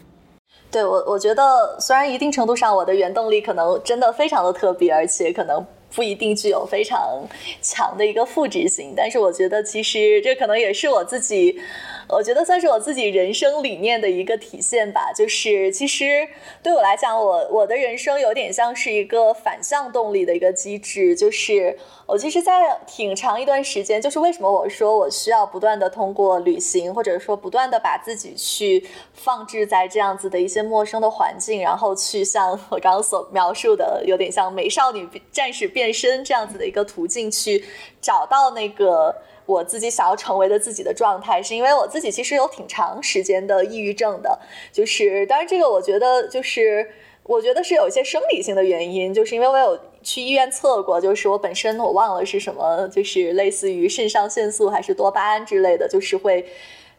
[0.73, 5.64] 对我，我觉得虽然一定程度上我的原动力可能真的非常的特别，而且可能
[5.95, 7.23] 不一定具有非常
[7.61, 11.61] 强的一个复制性，但是我觉得其实这可能也是我自己。
[12.09, 16.29] 我觉得算是我自己人生理念的一个体现吧，就是其实
[16.62, 21.79] 对我来讲，我我的人生有点像是一个反向动力的一个机制，就是
[22.13, 37.65] 我其实，在挺长一段时间，就是为什么我说我需要不断的通过旅行，或者说不断的把自己去放置在这样子的一些陌生的环境，然后去像我刚刚所描述的，有点像美少女战士变身这样子的一个途径，去
[37.99, 39.17] 找到那个。
[39.45, 44.39] 我自己想要成为的自己的状态，是因为我自己其实有挺长时间的抑郁症的，
[44.71, 46.89] 就是当然这个我觉得就是
[47.25, 56.44] 我觉得是有一些生理性的原因，就是因为我有去医院测过，就是我本身我忘了是什么，就是类似于肾上腺素还是多巴胺之类的，就是会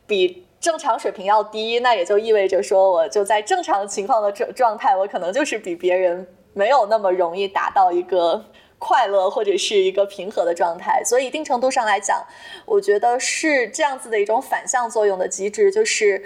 [0.08, 8.46] 比正常水平要低，那也就意味着说我就在正常情况的状状态，我可能就是比别人没有那么容易达到一个。
[8.86, 12.22] 快乐或者是一个平和的状态，所以一定程度上来讲，
[12.66, 16.22] 我觉得是这样子的一种反向作用的机制，就是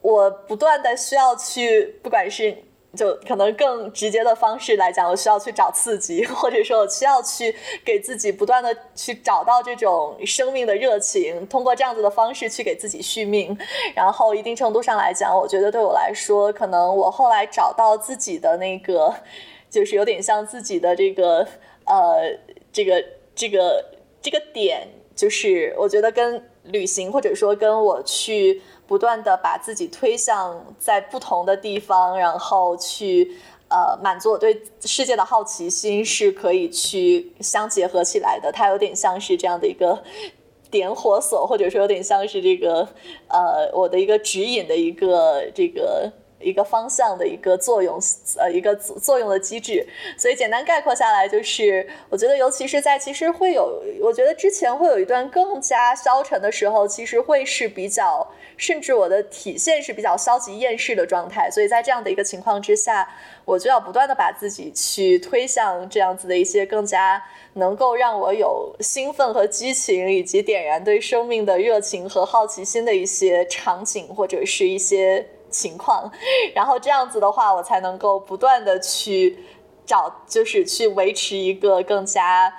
[0.00, 2.56] 我不断的需要去，不管是
[2.96, 13.56] 就可能更直接的方式来讲，我需要去找刺激， 或者说我需要去给自己不断的去找到这种生命的热情，通过这样子的方式去给自己续命。
[13.94, 19.14] 然后一定程度上来讲，我觉得对我来说，可能我后来找到自己的那个，
[19.70, 21.46] 就是有点像自己的这个。
[21.86, 22.38] 呃，
[22.72, 23.84] 这个这个
[24.22, 24.86] 这个点，
[25.16, 33.36] 就是我觉得跟旅行，或者说跟我去不断的把自己推向在不同的地方，然后去
[33.68, 38.50] 呃满足我对世界的好奇心，是可以去相结合起来的。
[38.50, 40.02] 它有点像是这样的一个
[40.70, 42.88] 点火索，或者说有点像是这个
[43.28, 47.98] 呃我的一个指引的一个这个一个方向的一个作用，
[48.38, 49.86] 呃，一个作用的机制。
[50.16, 58.26] 所以简单概括下来，就是我觉得，尤其是在其实会有，我觉得之前会有一段更加消沉的时候，其实会是比较，
[58.56, 61.50] 甚至我的体现是比较消极厌世的状态。
[61.50, 63.08] 所以在这样的一个情况之下，
[63.44, 67.22] 我就要不断的把自己去推向这样子的一些更加
[67.54, 75.26] 能够让我有兴奋和激情，以及点燃对生命的热情和好奇心的一些场景，或者是一些。
[75.50, 76.10] 情况，
[76.54, 79.38] 然后这样子的话，我才能够不断的去
[79.84, 82.52] 找，就是去维持一个更加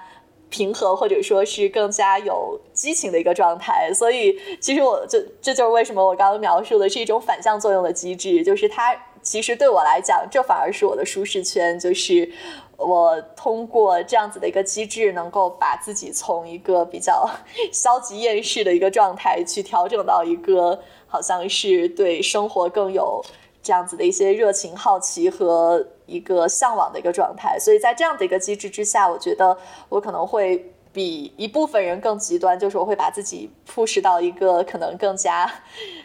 [0.50, 3.90] 平和，或者说是更加有激情的一个状态。
[3.94, 12.30] 所以，其实我就这就是为什么我刚刚描述的是一种反向作用的机制，就是它其实对我来讲，这反而是我的舒适圈，就是
[12.76, 17.30] 我通过这样子的一个机制，能够把自己从一个比较
[17.72, 20.78] 消极厌世的一个状态，去调整到一个。
[21.12, 23.22] 好像是对生活更有
[23.62, 29.58] 这样子的一些热情、好奇和一个向往的一个状态，所以在这样的一个机制之下，我觉得
[29.90, 30.71] 我可能会。
[30.94, 35.50] 比一部分人更极端，就是我会把自己 push 到一个可能更加、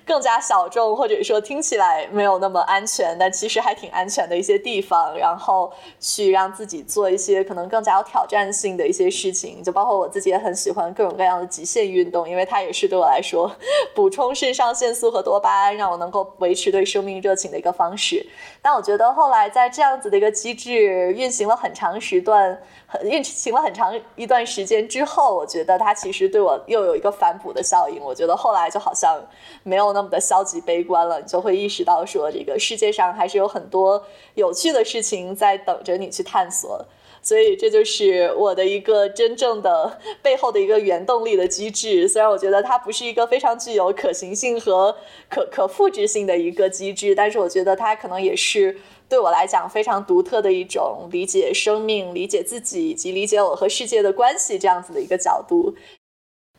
[0.07, 9.63] 更加小众，或者说听起来没有那么安全，但其实还挺安全的一些地方，然后去让自己做一些可能更加有挑战性的一些事情。
[9.63, 13.51] 就包括我自己也很喜欢各种各样的极限运动，因为它也是对我来说
[13.95, 18.25] 补充肾上腺素和多巴胺，让我能够维持对生命热情的一个方式。
[18.63, 22.63] 但我觉得后来在这样子的一个机制运行了很长时段。
[23.03, 28.01] 运行了很长一段时间之后，我觉得它其实对我又有一个反哺的效应。
[28.01, 29.21] 我觉得后来就好像
[29.63, 36.85] 没有那么的消极悲观了，你就会意识到说，这个世界上还是有很多有趣的事情在等着你去探索。
[37.27, 42.07] 所以这就是我的一个真正的背后的一个原动力的机制。
[42.07, 44.97] 虽然我觉得它不是一个非常具有可行性和
[45.29, 48.79] 可可复制性的一个机制，但是我觉得它可能也是。
[49.09, 55.75] 对我来讲，非常独特的一种理解生命、理解自己以及理解我和世界的关系这样子的一个角度，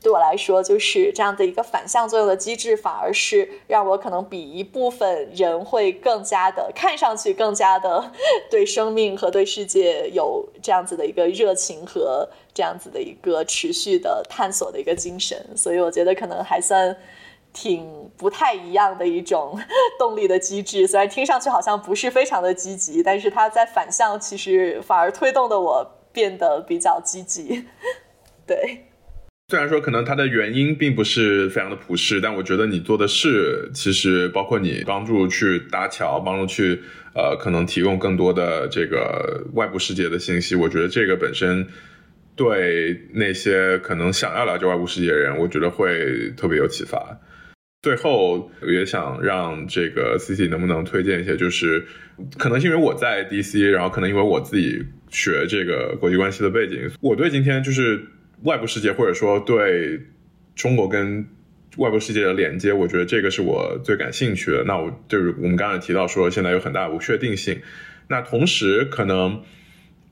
[0.01, 8.11] 对我来说，就是这样的一个反向作用的机制，反而是让我可能比一部分人会更加的看上去更加的
[8.49, 16.95] 对生命和对世界有这样子的一个热情和这样子的一个持续的探索的一个精神，所以我觉得可能还算。
[17.53, 19.59] 挺不太一样的一种
[19.97, 27.65] 动力的机制，虽然听上去好像不是非常的积极，但是它在反向其实反而推动的我变得比较积极。
[28.45, 28.85] 对，
[29.49, 36.81] 虽然说可能它的原因并不是非常的普世，但我觉得你做的事其实包括你帮助去搭桥，帮助去
[37.15, 41.65] 呃可能提供更多的这个外部世界的信息，我觉得这个本身
[42.35, 47.17] 对那些可能想要了解外部世界的人，我觉得会特别有启发。
[47.83, 51.85] 最后也想让这个 C C 能不能推荐一些，就是
[52.37, 58.01] 可能是因为我在 D C，然后可能因为我自己学这个国际关系的背景，我对今天就是
[58.43, 59.99] 外部世界或者说对
[60.55, 61.27] 中国跟
[61.77, 64.63] 外部世界的连接，我觉得这个是我最感兴趣的。
[64.65, 67.61] 那我就是我们刚才提到说现在有很大的不确定性，
[68.07, 69.43] 那同时可能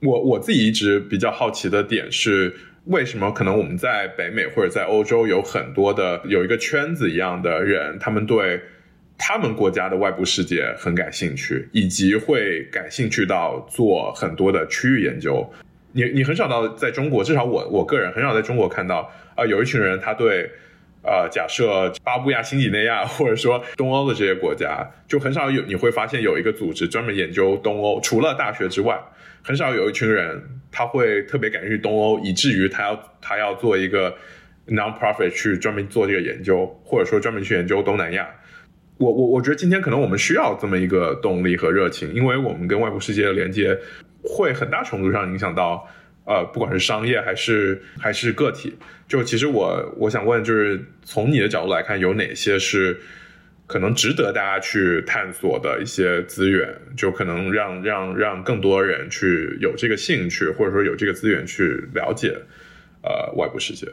[0.02, 2.54] 我我自己一直比较好奇的点是。
[2.86, 8.62] 为什么可能我们在北美或者在欧洲有很多的有一个圈子一样的人，他们对
[9.18, 15.52] 他们国家的外部世界很感兴趣，以及会感兴趣到做很多的区域研究。
[15.96, 20.52] 你你很少到在中国，至少我我个人很少在中国看到啊，有一群人他对
[21.02, 29.02] 呃假设巴布亚新几内亚或者说东欧的这些国家，就很少有你会发现有一个组织专门研究东欧，除了大学之外。
[29.48, 30.42] 很少有一群人
[30.72, 34.12] 他会特别感兴趣东欧，以至于他要他要做一个
[34.68, 38.28] non-profit 去专门做这个研究，或者说专门去研究东南亚。
[38.98, 43.78] 我我我觉得今天可能我们需要这么一个动力和热情，因为我们跟外部世界的连接
[44.28, 45.88] 会很大程度上影响到
[46.26, 48.76] 呃，不管是商业还是还是个体。
[49.08, 53.00] 就其实我我想问，就是从你的角度来看，有哪些是？
[53.68, 62.38] 可能值得大家去探索的一些资源，就可能让让让更多人去有这个兴趣，或者说有这个资源去了解，
[63.02, 63.88] 呃，外部世界。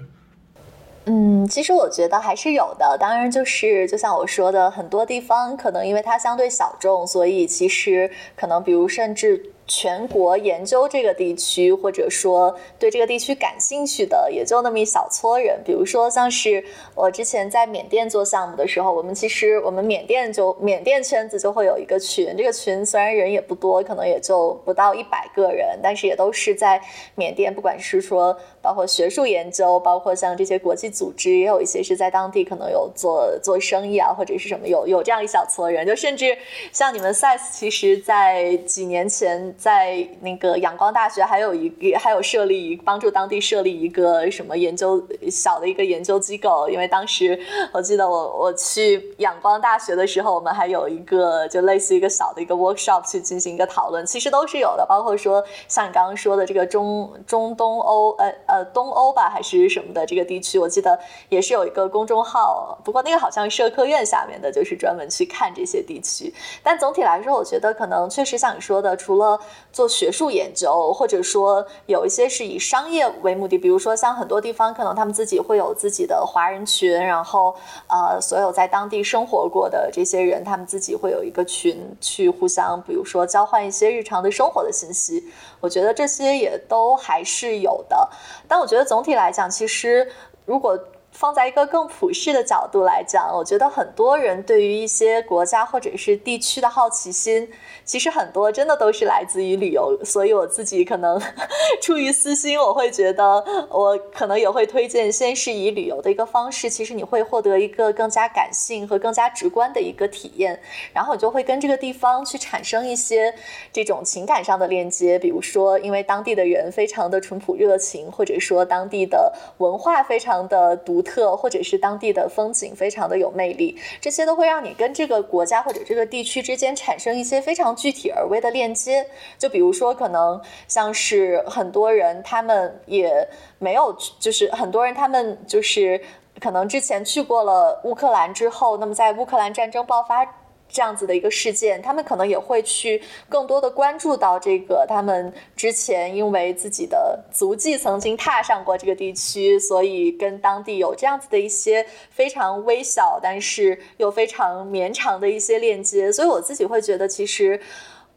[1.06, 2.98] 嗯，其实我觉得还是有的。
[3.00, 9.42] 当然，就是就像我说的，很多地方可能因为它相对小众，所以其实可能比如甚至。
[9.74, 15.58] 全国研究这个地区，或者说对这个地区感兴趣的，也就那么一小撮人。
[15.64, 16.62] 比如说，像是
[16.94, 26.78] 我之前在缅甸做项目的时候，我们其实我们缅甸就缅甸圈子就会有一个群，这个群虽然人也不多，可能也就不到一百个人，但是也都是在
[27.14, 36.36] 缅甸，不管是说包括学术研究，包括像这些国际组织，也有一些是在当地可能有做做生意啊，或者是什么有有这样一小撮人，就甚至
[36.72, 39.54] 像你们 size，其实在几年前。
[39.62, 45.00] 在那个仰光大学，还有一个还有设立帮助当地设立一个什么研究
[45.30, 47.38] 小的一个研究机构，因为当时
[47.70, 60.98] 我记得我我去仰光大学的时候，我们还有一个就类似一个小的一个 workshop 去进行一个讨论，其实都是有的，包括说像你刚刚说的这个中中东欧呃呃东欧吧还是什么的这个地区，我记得
[61.28, 66.34] 也是有一个公众号，不过那个好像社科院下面的就是专门去看这些地区，
[66.64, 69.38] 但总体来说，我觉得可能确实像你说的，除了
[69.72, 77.54] 做学术研究，或者说有一些是以商业为目的，比如说像很多地方，可能他们自己会有自己的华人群，然后
[77.88, 85.24] 呃，所有在当地生活过的这些人，他们自己会有一个群去互相，比如说交换一些日常的生活的信息。
[85.60, 88.08] 我觉得这些也都还是有的。
[88.48, 90.10] 但我觉得总体来讲，其实
[90.44, 90.78] 如果
[91.22, 97.48] 放在一个更普世的角度来讲，我觉得很多人对于一些国家或者是地区的好奇心，
[97.84, 99.96] 其实很多真的都是来自于旅游。
[100.04, 101.22] 所以我自己可能
[101.80, 110.60] 出于私心，我会觉得我可能也会推荐先是以旅游的一个方式，其实你会获得一个更加感性和更加直观的一个体验，
[110.92, 113.32] 然后你就会跟这个地方去产生一些
[113.72, 115.20] 这种情感上的链接。
[115.20, 121.00] 比如说，因为当地的人非常的淳朴热情，或者说当地的文化非常的独。
[121.11, 129.06] 特或者是当地的风景非常的有魅力，这些都会让你跟这个国家或者这个地区之间产生一些非常具体而微的链接。
[129.38, 133.28] 就比如说，可能像是很多人他们也
[133.58, 136.00] 没有，就是很多人他们就是
[136.40, 140.26] 可能之前去过了乌克兰之后，那么在乌克兰战争爆发。
[140.72, 156.10] 这样子的一个事件，他们可能也会去更多的关注到这个他们之前因为自己的足迹曾经踏上过这个地区，所以跟当地有这样子的一些非常微小但是又非常绵长的一些链接。
[156.10, 157.60] 所以我自己会觉得，其实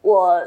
[0.00, 0.42] 我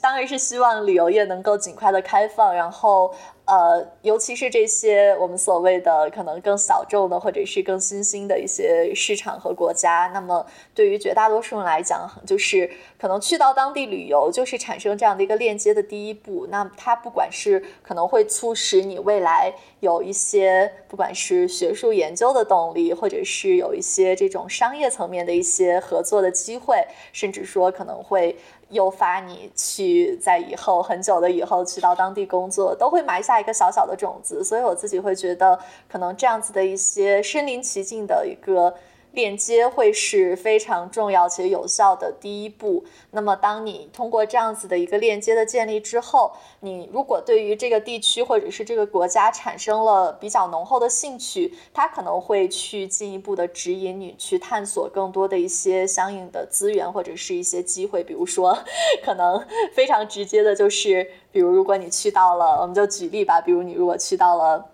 [0.00, 3.12] 当然是希望旅游业能够尽快的开放，然后。
[3.44, 16.46] 呃，尤其是这些我们所谓的可能更小众的，或者是更新兴的一些市场和国家，那么对于绝大多数人来讲，就是可能去到当地旅游，就是产生这样的一个链接的第一步。
[16.50, 28.36] 那它不管是可能会促使你未来有一些，不管是学术研究的动力，或者是有一些这种商业层面的一些合作的机会，甚至说可能会。
[28.72, 35.56] 诱发你去在以后很久的以后去到当地工作，都会埋下一个小小的种子，所以我自己会觉得，
[35.88, 38.74] 可能这样子的一些身临其境的一个。
[39.12, 42.84] 链接会是非常重要且有效的第一步。
[43.10, 58.02] 那么，当你通过这样子的一个链接的建立之后，你如果对于这个地区或者是这个国家产生了比较浓厚的兴趣，它可能会去进一步的指引你去探索更多的一些相应的资源或者是一些机会。
[58.02, 58.58] 比如说，
[59.04, 64.64] 可能非常直接的就是，比如如果你去到了，我们就举例吧，比如你如果去到了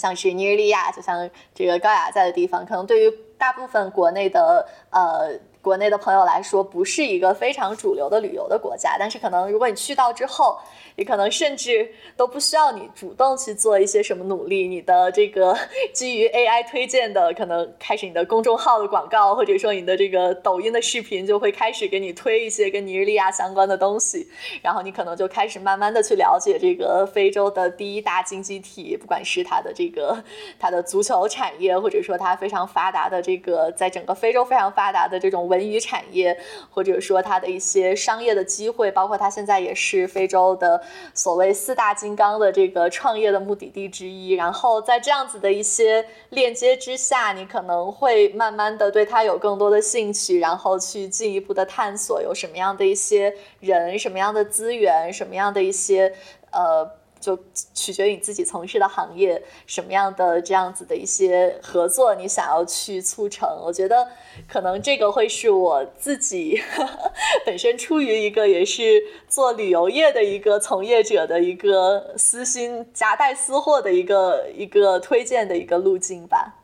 [0.00, 10.58] 像是尼日利亚，就像这个高雅在的地方，可能对于大部分国内的呃国内的朋友来说，不是一个非常主流的旅游的国家，但是可能如果你去到之后。
[10.96, 15.56] 你可能甚至都不需要你主动去做一些什么努力，你的这个
[15.94, 24.28] 基于 AI 推荐的，可能开始你的公众号的广告，或者说你的这个抖音的视频，就会开始给你推一些跟尼日利亚相关的东西，
[24.60, 30.22] 然后你可能就开始慢慢的去了解这个非洲的第一大经济体，不管是它的这个
[30.58, 36.38] 它的足球产业，或者说它非常发达的这个在整个非洲非常发达的这种文娱产业，
[36.70, 40.80] 或者说它的一些商业的机会，包括它现在也是非洲的。
[41.12, 56.14] 所谓四大金刚的这个创业的目的地之一，然后在这样子的一些链接之下，你可能会慢慢的对他有更多的兴趣，然后去进一步的探索有什么样的一些人、什么样的资源、什么样的一些
[56.52, 56.99] 呃。
[57.20, 57.38] 就
[57.74, 63.48] 取决于你自己从事的行业，什么样的这样子的一些合作，你想要去促成。
[63.64, 64.08] 我觉得
[64.48, 66.60] 可能这个会是我自己
[67.44, 68.82] 本身出于一个也是
[69.28, 76.56] 做旅游业的一个从业者的一个私心夹带私货的一个一个推荐的一个路径吧。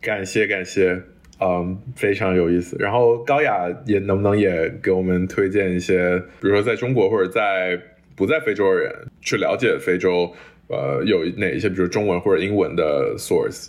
[0.00, 1.02] 感谢感谢。
[1.42, 2.76] 嗯，非常有意思。
[2.78, 7.80] 然后高雅也能不能也给我们推荐一些，比如说在中国或者在
[8.20, 10.30] 不在非洲的人去了解非洲，
[10.68, 13.68] 呃，有哪一些，比如中文或者英文的 source，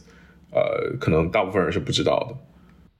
[0.52, 2.36] 呃，可能大部分人是不知道的。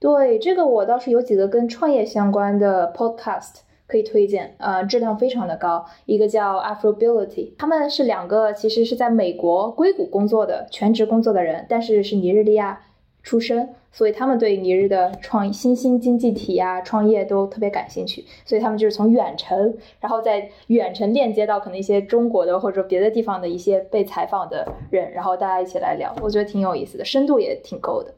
[0.00, 3.56] 对，这个我倒是有几个跟创业相关的 podcast
[3.86, 5.84] 可以推荐，呃，质量非常的高。
[6.06, 12.80] 一个叫 Afrobility，他们是两个其实是在美国硅谷工作的全职工作的人，但是是尼日利亚。
[13.22, 28.14] 出身，所以他们对尼日的创新兴经济体啊、创业都特别感兴趣，所以他们就是从远程，然后在远程链接到可能一些中国的或者别的地方的一些被采访的人，然后大家一起来聊，我觉得挺有意思的，深度也挺够的。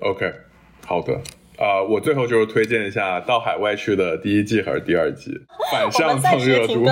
[0.00, 0.32] OK，
[0.84, 1.20] 好的。
[1.58, 5.32] 呃，我最后就是推荐一下《到海外去》的第一季还是第二季，
[5.72, 6.84] 反向蹭热度。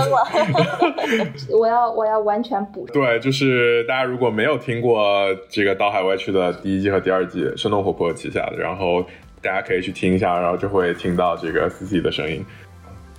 [1.56, 2.84] 我要我要完全补。
[2.92, 9.02] 对，就是大家如果没有听过这个《到海外去》的第一季和第二季，生动活泼旗下的，然后
[9.40, 12.44] 大家可以去听一下，然后就会听到这个 C C 的声音。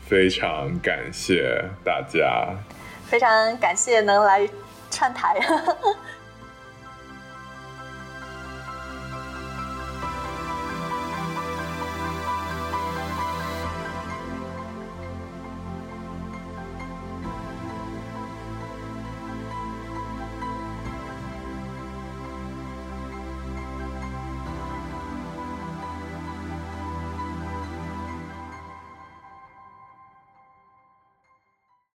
[0.06, 2.48] 非常感谢大家，
[3.06, 4.46] 非常感谢能来
[4.92, 5.38] 串台。